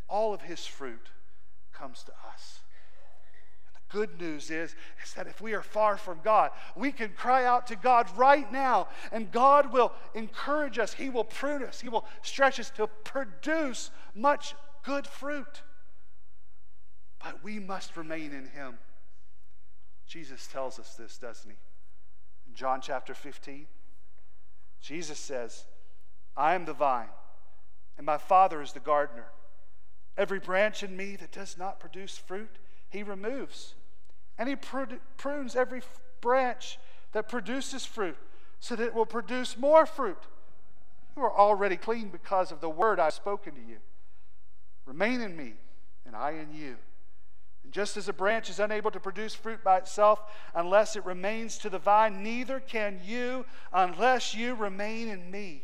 [0.08, 1.10] All of his fruit
[1.82, 2.60] comes to us
[3.66, 7.10] And the good news is, is that if we are far from God, we can
[7.10, 10.94] cry out to God right now, and God will encourage us.
[10.94, 14.54] He will prune us, He will stretch us to produce much
[14.84, 15.64] good fruit.
[17.24, 18.78] But we must remain in Him.
[20.06, 21.58] Jesus tells us this, doesn't He?
[22.48, 23.66] In John chapter 15,
[24.82, 25.66] Jesus says,
[26.38, 27.10] I am the vine,
[27.98, 29.26] and my Father is the gardener.
[30.18, 32.58] Every branch in me that does not produce fruit,
[32.90, 33.76] he removes.
[34.38, 35.82] And he prunes every
[36.20, 36.80] branch
[37.12, 38.18] that produces fruit
[38.60, 40.18] so that it will produce more fruit.
[41.16, 43.78] You are already clean because of the word I've spoken to you.
[44.86, 45.54] Remain in me,
[46.06, 46.76] and I in you.
[47.64, 50.22] And just as a branch is unable to produce fruit by itself
[50.56, 55.64] unless it remains to the vine, neither can you unless you remain in me.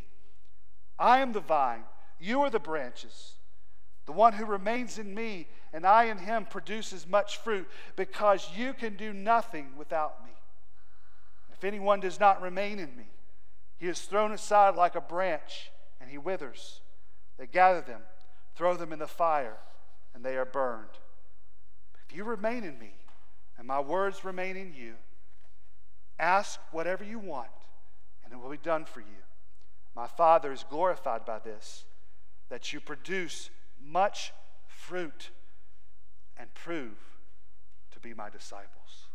[0.99, 1.83] I am the vine,
[2.19, 3.33] you are the branches.
[4.07, 7.67] The one who remains in me and I in him produces much fruit
[7.97, 10.31] because you can do nothing without me.
[11.53, 13.09] If anyone does not remain in me,
[13.77, 16.79] he is thrown aside like a branch and he withers.
[17.37, 18.01] They gather them,
[18.55, 19.57] throw them in the fire,
[20.15, 20.87] and they are burned.
[21.91, 22.93] But if you remain in me
[23.57, 24.93] and my words remain in you,
[26.17, 27.49] ask whatever you want
[28.23, 29.23] and it will be done for you.
[29.97, 31.83] My Father is glorified by this,
[32.49, 33.49] that you produce
[33.87, 34.33] much
[34.67, 35.31] fruit
[36.37, 36.97] and prove
[37.91, 39.07] to be my disciples.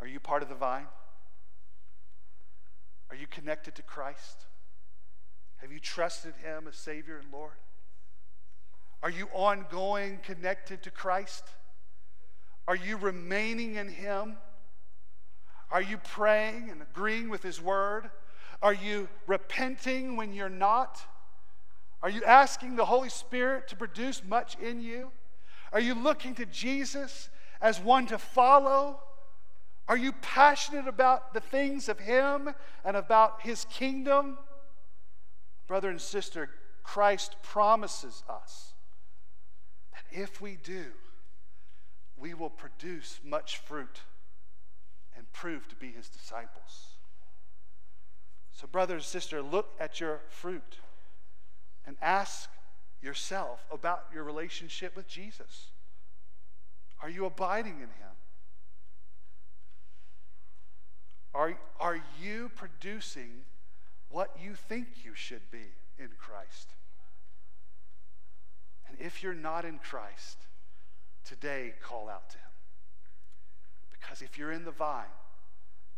[0.00, 0.86] Are you part of the vine?
[3.10, 4.46] Are you connected to Christ?
[5.56, 7.54] Have you trusted Him as Savior and Lord?
[9.02, 11.44] Are you ongoing connected to Christ?
[12.66, 14.36] Are you remaining in Him?
[15.70, 18.10] Are you praying and agreeing with His Word?
[18.62, 21.00] Are you repenting when you're not?
[22.02, 25.10] Are you asking the Holy Spirit to produce much in you?
[25.72, 27.28] Are you looking to Jesus
[27.60, 29.00] as one to follow?
[29.88, 32.50] Are you passionate about the things of Him
[32.84, 34.38] and about His kingdom?
[35.66, 36.50] Brother and sister,
[36.82, 38.74] Christ promises us
[39.92, 40.84] that if we do,
[42.16, 44.02] we will produce much fruit
[45.16, 46.96] and prove to be His disciples.
[48.52, 50.78] So, brother and sister, look at your fruit
[51.88, 52.50] and ask
[53.00, 55.68] yourself about your relationship with Jesus.
[57.02, 58.16] Are you abiding in Him?
[61.34, 63.30] Are, are you producing
[64.10, 66.68] what you think you should be in Christ?
[68.86, 70.36] And if you're not in Christ,
[71.24, 72.42] today call out to Him.
[73.98, 75.04] Because if you're in the vine,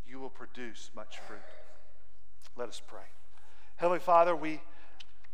[0.07, 1.41] you will produce much fruit.
[2.57, 3.01] Let us pray.
[3.77, 4.61] Heavenly Father, we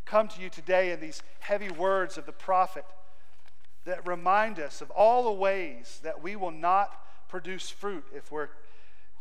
[0.06, 2.86] come to you today in these heavy words of the prophet
[3.84, 6.92] that remind us of all the ways that we will not
[7.28, 8.48] produce fruit if, we're,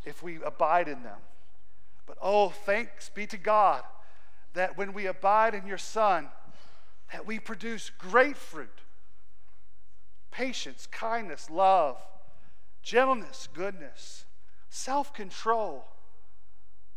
[0.04, 1.18] if we abide in them.
[2.06, 3.82] But oh, thanks be to God
[4.54, 6.28] that when we abide in your Son,
[7.12, 8.70] that we produce great fruit
[10.30, 11.96] patience, kindness, love,
[12.82, 14.26] gentleness, goodness,
[14.68, 15.86] self control,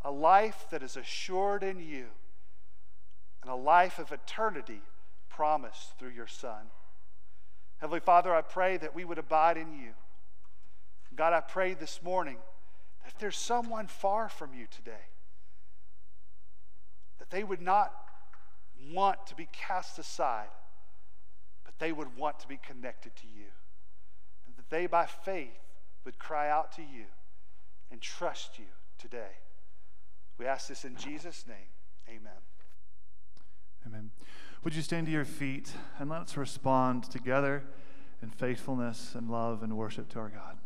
[0.01, 2.07] a life that is assured in you
[3.41, 4.81] and a life of eternity
[5.29, 6.71] promised through your Son.
[7.77, 9.91] Heavenly Father, I pray that we would abide in you.
[11.15, 12.37] God, I pray this morning
[13.01, 15.07] that if there's someone far from you today,
[17.19, 17.93] that they would not
[18.93, 20.47] want to be cast aside,
[21.65, 23.47] but they would want to be connected to you.
[24.45, 25.59] And that they, by faith,
[26.05, 27.05] would cry out to you
[27.91, 28.65] and trust you
[28.97, 29.37] today.
[30.37, 31.67] We ask this in Jesus' name.
[32.07, 32.48] Amen.
[33.85, 34.11] Amen.
[34.63, 37.63] Would you stand to your feet and let's respond together
[38.21, 40.57] in faithfulness and love and worship to our God.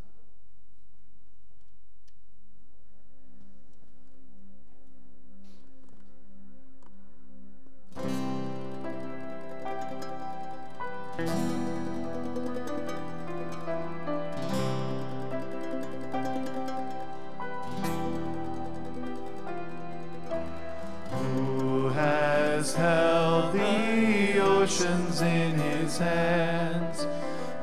[25.98, 27.08] Hands,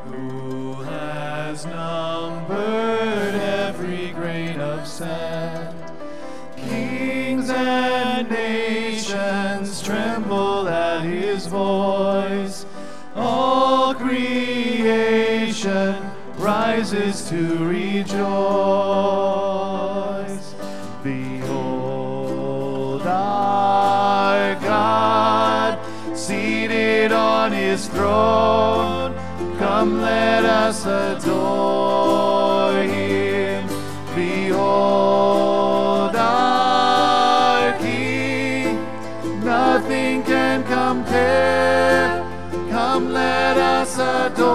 [0.05, 5.75] who has numbered every grain of sand.
[6.57, 12.67] Kings and nations tremble at his voice.
[13.17, 15.31] All creation
[16.39, 18.90] rises to rejoice.
[27.81, 29.15] His throne.
[29.59, 33.67] Come, let us adore him.
[34.15, 38.77] Behold our King.
[39.43, 42.23] Nothing can compare.
[42.71, 44.51] Come, let us adore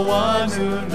[0.00, 0.93] one who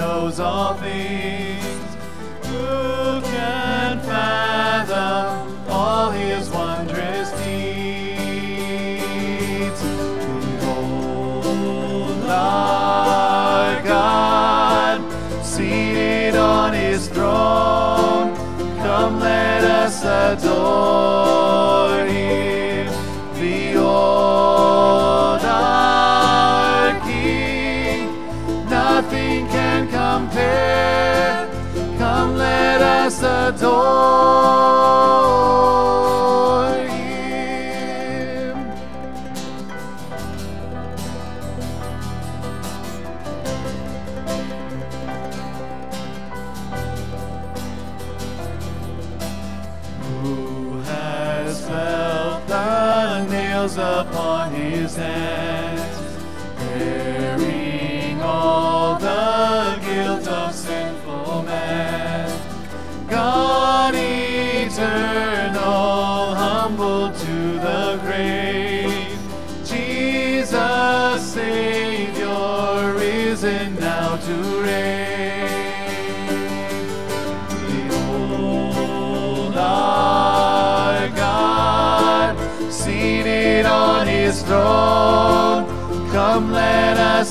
[33.59, 34.78] 走。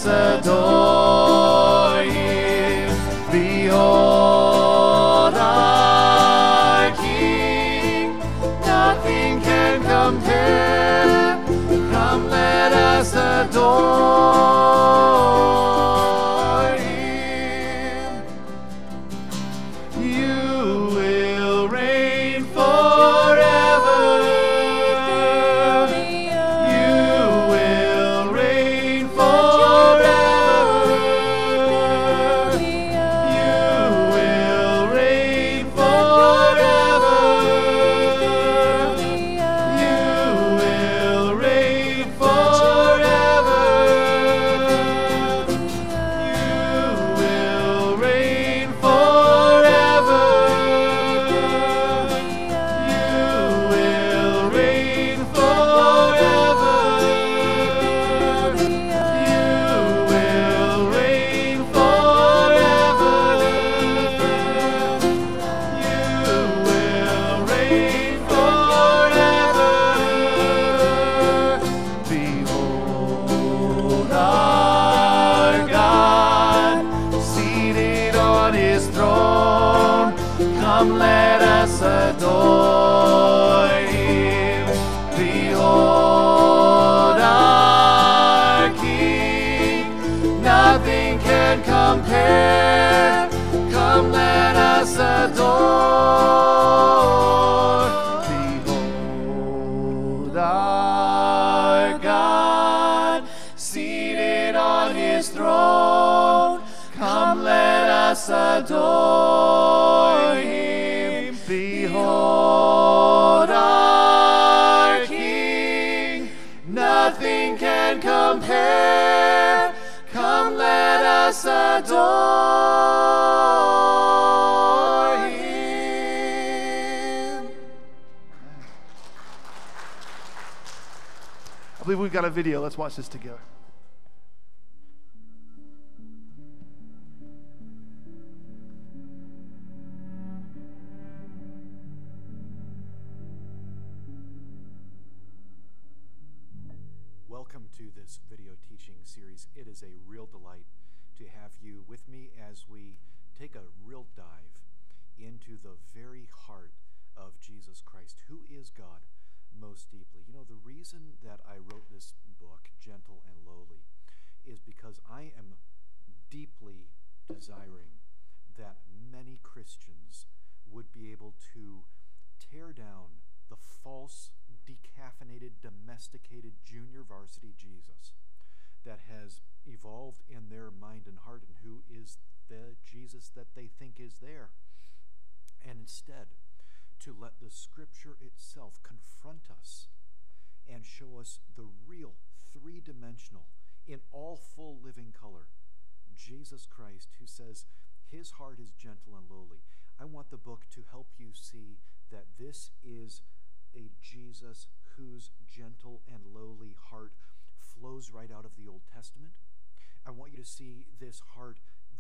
[0.09, 1.18] the door.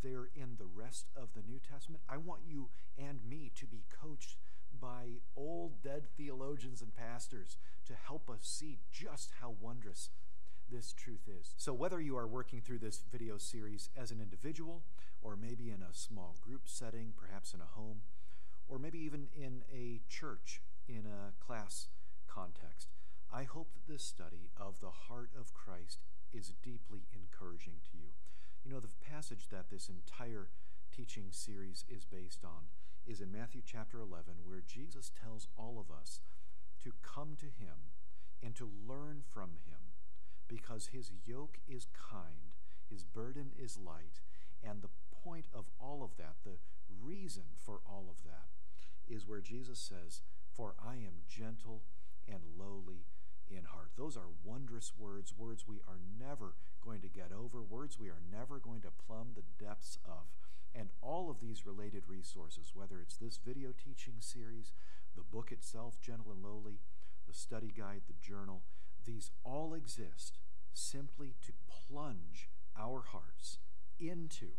[0.02, 2.02] There in the rest of the New Testament.
[2.08, 4.36] I want you and me to be coached
[4.80, 7.56] by old dead theologians and pastors
[7.86, 10.10] to help us see just how wondrous
[10.70, 11.54] this truth is.
[11.56, 14.82] So, whether you are working through this video series as an individual,
[15.22, 18.02] or maybe in a small group setting, perhaps in a home,
[18.68, 21.88] or maybe even in a church in a class
[22.28, 22.88] context,
[23.32, 25.98] I hope that this study of the heart of Christ
[26.32, 28.10] is deeply encouraging to you.
[28.64, 30.48] You know, the passage that this entire
[30.94, 32.68] teaching series is based on
[33.06, 36.20] is in Matthew chapter 11, where Jesus tells all of us
[36.82, 37.94] to come to him
[38.42, 39.94] and to learn from him
[40.46, 42.56] because his yoke is kind,
[42.88, 44.20] his burden is light,
[44.62, 44.88] and the
[45.24, 46.58] point of all of that, the
[47.02, 48.48] reason for all of that,
[49.08, 50.22] is where Jesus says,
[50.54, 51.82] For I am gentle
[52.26, 53.04] and lowly
[53.50, 53.90] in heart.
[53.96, 58.22] Those are wondrous words, words we are never going to get over, words we are
[58.30, 60.34] never going to plumb the depths of.
[60.74, 64.72] And all of these related resources, whether it's this video teaching series,
[65.16, 66.80] the book itself, Gentle and Lowly,
[67.26, 68.62] the study guide, the journal,
[69.04, 70.38] these all exist
[70.72, 72.48] simply to plunge
[72.78, 73.58] our hearts
[73.98, 74.50] into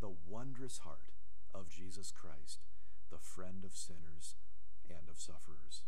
[0.00, 1.12] the wondrous heart
[1.54, 2.60] of Jesus Christ,
[3.10, 4.36] the friend of sinners
[4.88, 5.82] and of sufferers.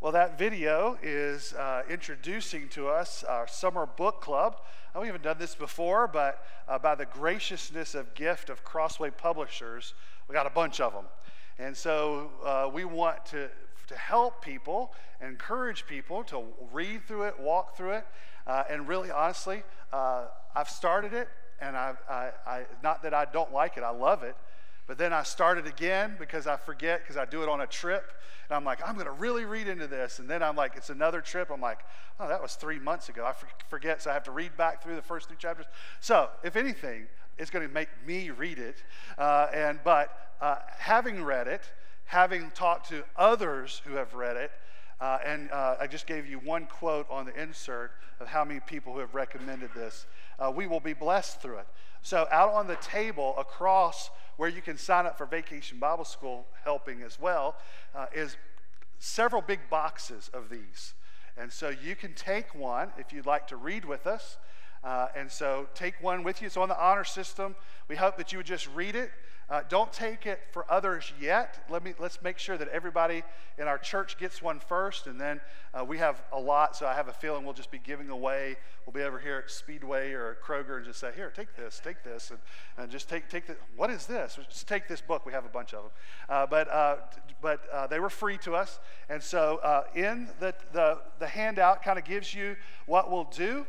[0.00, 4.60] Well, that video is uh, introducing to us our summer book club.
[4.94, 9.10] Uh, we haven't done this before, but uh, by the graciousness of gift of Crossway
[9.10, 9.94] Publishers,
[10.28, 11.06] we got a bunch of them.
[11.58, 13.48] And so uh, we want to,
[13.86, 14.92] to help people,
[15.22, 18.06] encourage people to read through it, walk through it.
[18.46, 21.28] Uh, and really, honestly, uh, I've started it,
[21.62, 24.36] and I, I, I, not that I don't like it, I love it.
[24.86, 28.12] But then I started again because I forget because I do it on a trip.
[28.48, 30.18] And I'm like, I'm going to really read into this.
[30.18, 31.50] And then I'm like, it's another trip.
[31.50, 31.78] I'm like,
[32.20, 33.24] oh, that was three months ago.
[33.24, 33.32] I
[33.68, 34.02] forget.
[34.02, 35.66] So I have to read back through the first three chapters.
[36.00, 37.06] So if anything,
[37.38, 38.82] it's going to make me read it.
[39.16, 41.62] Uh, and but uh, having read it,
[42.04, 44.50] having talked to others who have read it,
[45.00, 48.60] uh, and uh, I just gave you one quote on the insert of how many
[48.60, 50.06] people who have recommended this.
[50.38, 51.66] Uh, we will be blessed through it.
[52.02, 56.46] So out on the table across where you can sign up for Vacation Bible School
[56.64, 57.56] helping as well,
[57.94, 58.36] uh, is
[58.98, 60.94] several big boxes of these.
[61.36, 64.38] And so you can take one if you'd like to read with us.
[64.82, 66.46] Uh, and so take one with you.
[66.46, 67.56] It's on the honor system.
[67.88, 69.10] We hope that you would just read it.
[69.50, 71.64] Uh, don't take it for others yet.
[71.68, 73.22] Let me let's make sure that everybody
[73.58, 75.40] in our church gets one first, and then
[75.74, 76.76] uh, we have a lot.
[76.76, 78.56] So I have a feeling we'll just be giving away.
[78.86, 81.78] We'll be over here at Speedway or at Kroger and just say, "Here, take this,
[81.84, 82.38] take this," and,
[82.78, 83.56] and just take take the.
[83.76, 84.38] What is this?
[84.48, 85.26] Just take this book.
[85.26, 85.92] We have a bunch of them,
[86.30, 86.96] uh, but uh,
[87.42, 88.80] but uh, they were free to us,
[89.10, 92.56] and so uh, in the the the handout kind of gives you
[92.86, 93.66] what we'll do.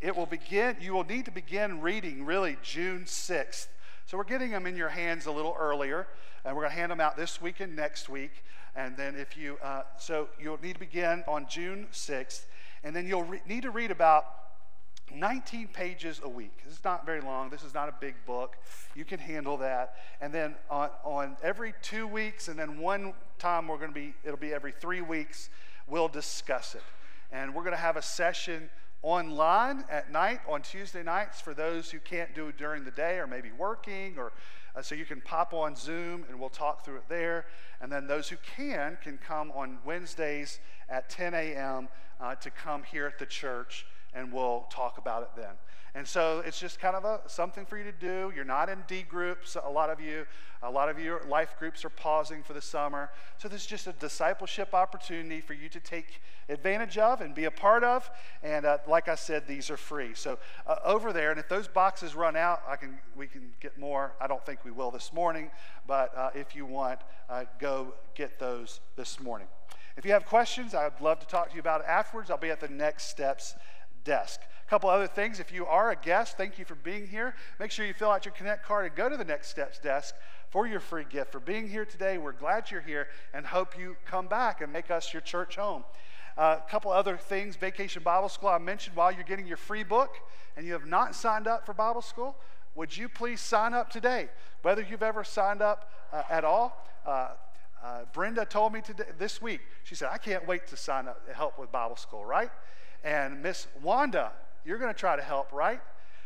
[0.00, 0.76] it will begin.
[0.80, 3.68] You will need to begin reading really June sixth.
[4.08, 6.06] So we're getting them in your hands a little earlier,
[6.42, 8.42] and we're going to hand them out this week and next week.
[8.74, 12.46] And then if you, uh, so you'll need to begin on June 6th,
[12.82, 14.24] and then you'll re- need to read about
[15.14, 16.58] 19 pages a week.
[16.64, 17.50] This is not very long.
[17.50, 18.56] This is not a big book.
[18.94, 19.96] You can handle that.
[20.22, 24.14] And then on, on every two weeks, and then one time we're going to be,
[24.24, 25.50] it'll be every three weeks,
[25.86, 26.82] we'll discuss it.
[27.30, 28.70] And we're going to have a session
[29.02, 33.18] online at night on Tuesday nights for those who can't do it during the day
[33.18, 34.32] or maybe working or
[34.76, 37.46] uh, so you can pop on Zoom and we'll talk through it there.
[37.80, 41.88] And then those who can can come on Wednesdays at 10 a.m.
[42.20, 45.54] Uh, to come here at the church and we'll talk about it then.
[45.94, 48.32] And so it's just kind of a, something for you to do.
[48.34, 50.26] You're not in D groups, a lot of you.
[50.62, 53.10] A lot of your life groups are pausing for the summer.
[53.38, 57.44] So this is just a discipleship opportunity for you to take advantage of and be
[57.44, 58.10] a part of.
[58.42, 60.10] And uh, like I said, these are free.
[60.14, 63.78] So uh, over there, and if those boxes run out, I can we can get
[63.78, 64.14] more.
[64.20, 65.50] I don't think we will this morning,
[65.86, 69.48] but uh, if you want, uh, go get those this morning.
[69.96, 72.30] If you have questions, I'd love to talk to you about it afterwards.
[72.30, 73.56] I'll be at the next steps
[74.04, 74.40] desk.
[74.66, 75.40] A couple other things.
[75.40, 77.34] If you are a guest, thank you for being here.
[77.58, 80.14] Make sure you fill out your Connect card and go to the Next Steps desk
[80.50, 81.32] for your free gift.
[81.32, 84.90] For being here today, we're glad you're here and hope you come back and make
[84.90, 85.84] us your church home.
[86.38, 89.82] Uh, a couple other things Vacation Bible School, I mentioned while you're getting your free
[89.82, 90.10] book
[90.56, 92.36] and you have not signed up for Bible school,
[92.76, 94.28] would you please sign up today?
[94.62, 97.30] Whether you've ever signed up uh, at all, uh,
[97.82, 101.26] uh, Brenda told me today, this week, she said, I can't wait to sign up
[101.26, 102.50] to help with Bible school, right?
[103.02, 104.30] And Miss Wanda,
[104.64, 105.80] you're going to try to help, right?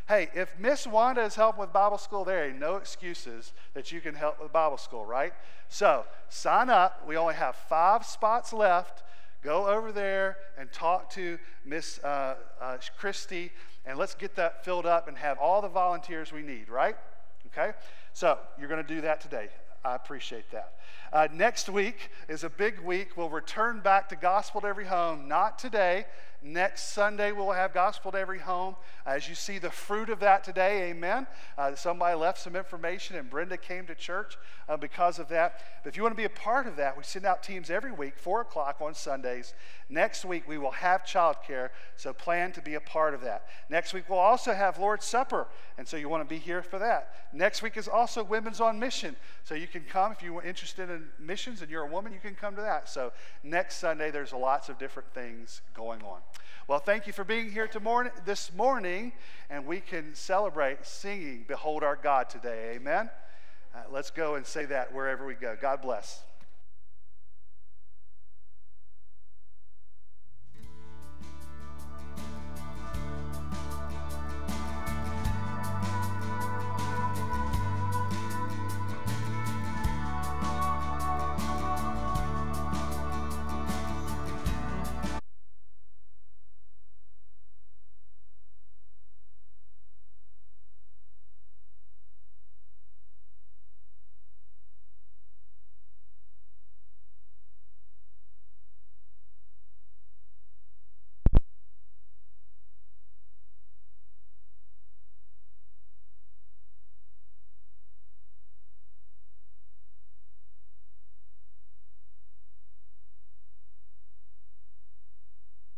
[0.08, 4.02] Hey, if Miss Wanda is helping with Bible school, there ain't no excuses that you
[4.02, 5.32] can help with Bible school, right?
[5.70, 7.02] So sign up.
[7.08, 9.04] We only have five spots left.
[9.42, 13.50] Go over there and talk to Miss uh, uh, Christie,
[13.84, 16.96] and let's get that filled up and have all the volunteers we need, right?
[17.48, 17.72] Okay?
[18.12, 19.48] So you're going to do that today.
[19.84, 20.74] I appreciate that.
[21.12, 23.16] Uh, next week is a big week.
[23.16, 26.06] We'll return back to Gospel to Every Home, not today.
[26.44, 28.74] Next Sunday, we'll have Gospel to Every Home.
[29.06, 31.28] As you see the fruit of that today, amen.
[31.56, 34.36] Uh, somebody left some information, and Brenda came to church
[34.68, 35.60] uh, because of that.
[35.84, 37.92] But if you want to be a part of that, we send out teams every
[37.92, 39.54] week, 4 o'clock on Sundays.
[39.88, 43.46] Next week, we will have childcare, so plan to be a part of that.
[43.70, 45.46] Next week, we'll also have Lord's Supper,
[45.78, 47.14] and so you want to be here for that.
[47.32, 49.14] Next week is also Women's on Mission,
[49.44, 52.34] so you can come if you're interested in missions and you're a woman, you can
[52.34, 52.88] come to that.
[52.88, 53.12] So
[53.44, 56.18] next Sunday, there's lots of different things going on.
[56.68, 57.68] Well, thank you for being here
[58.24, 59.12] this morning,
[59.50, 62.74] and we can celebrate singing Behold Our God today.
[62.76, 63.10] Amen?
[63.74, 65.56] Uh, let's go and say that wherever we go.
[65.60, 66.22] God bless.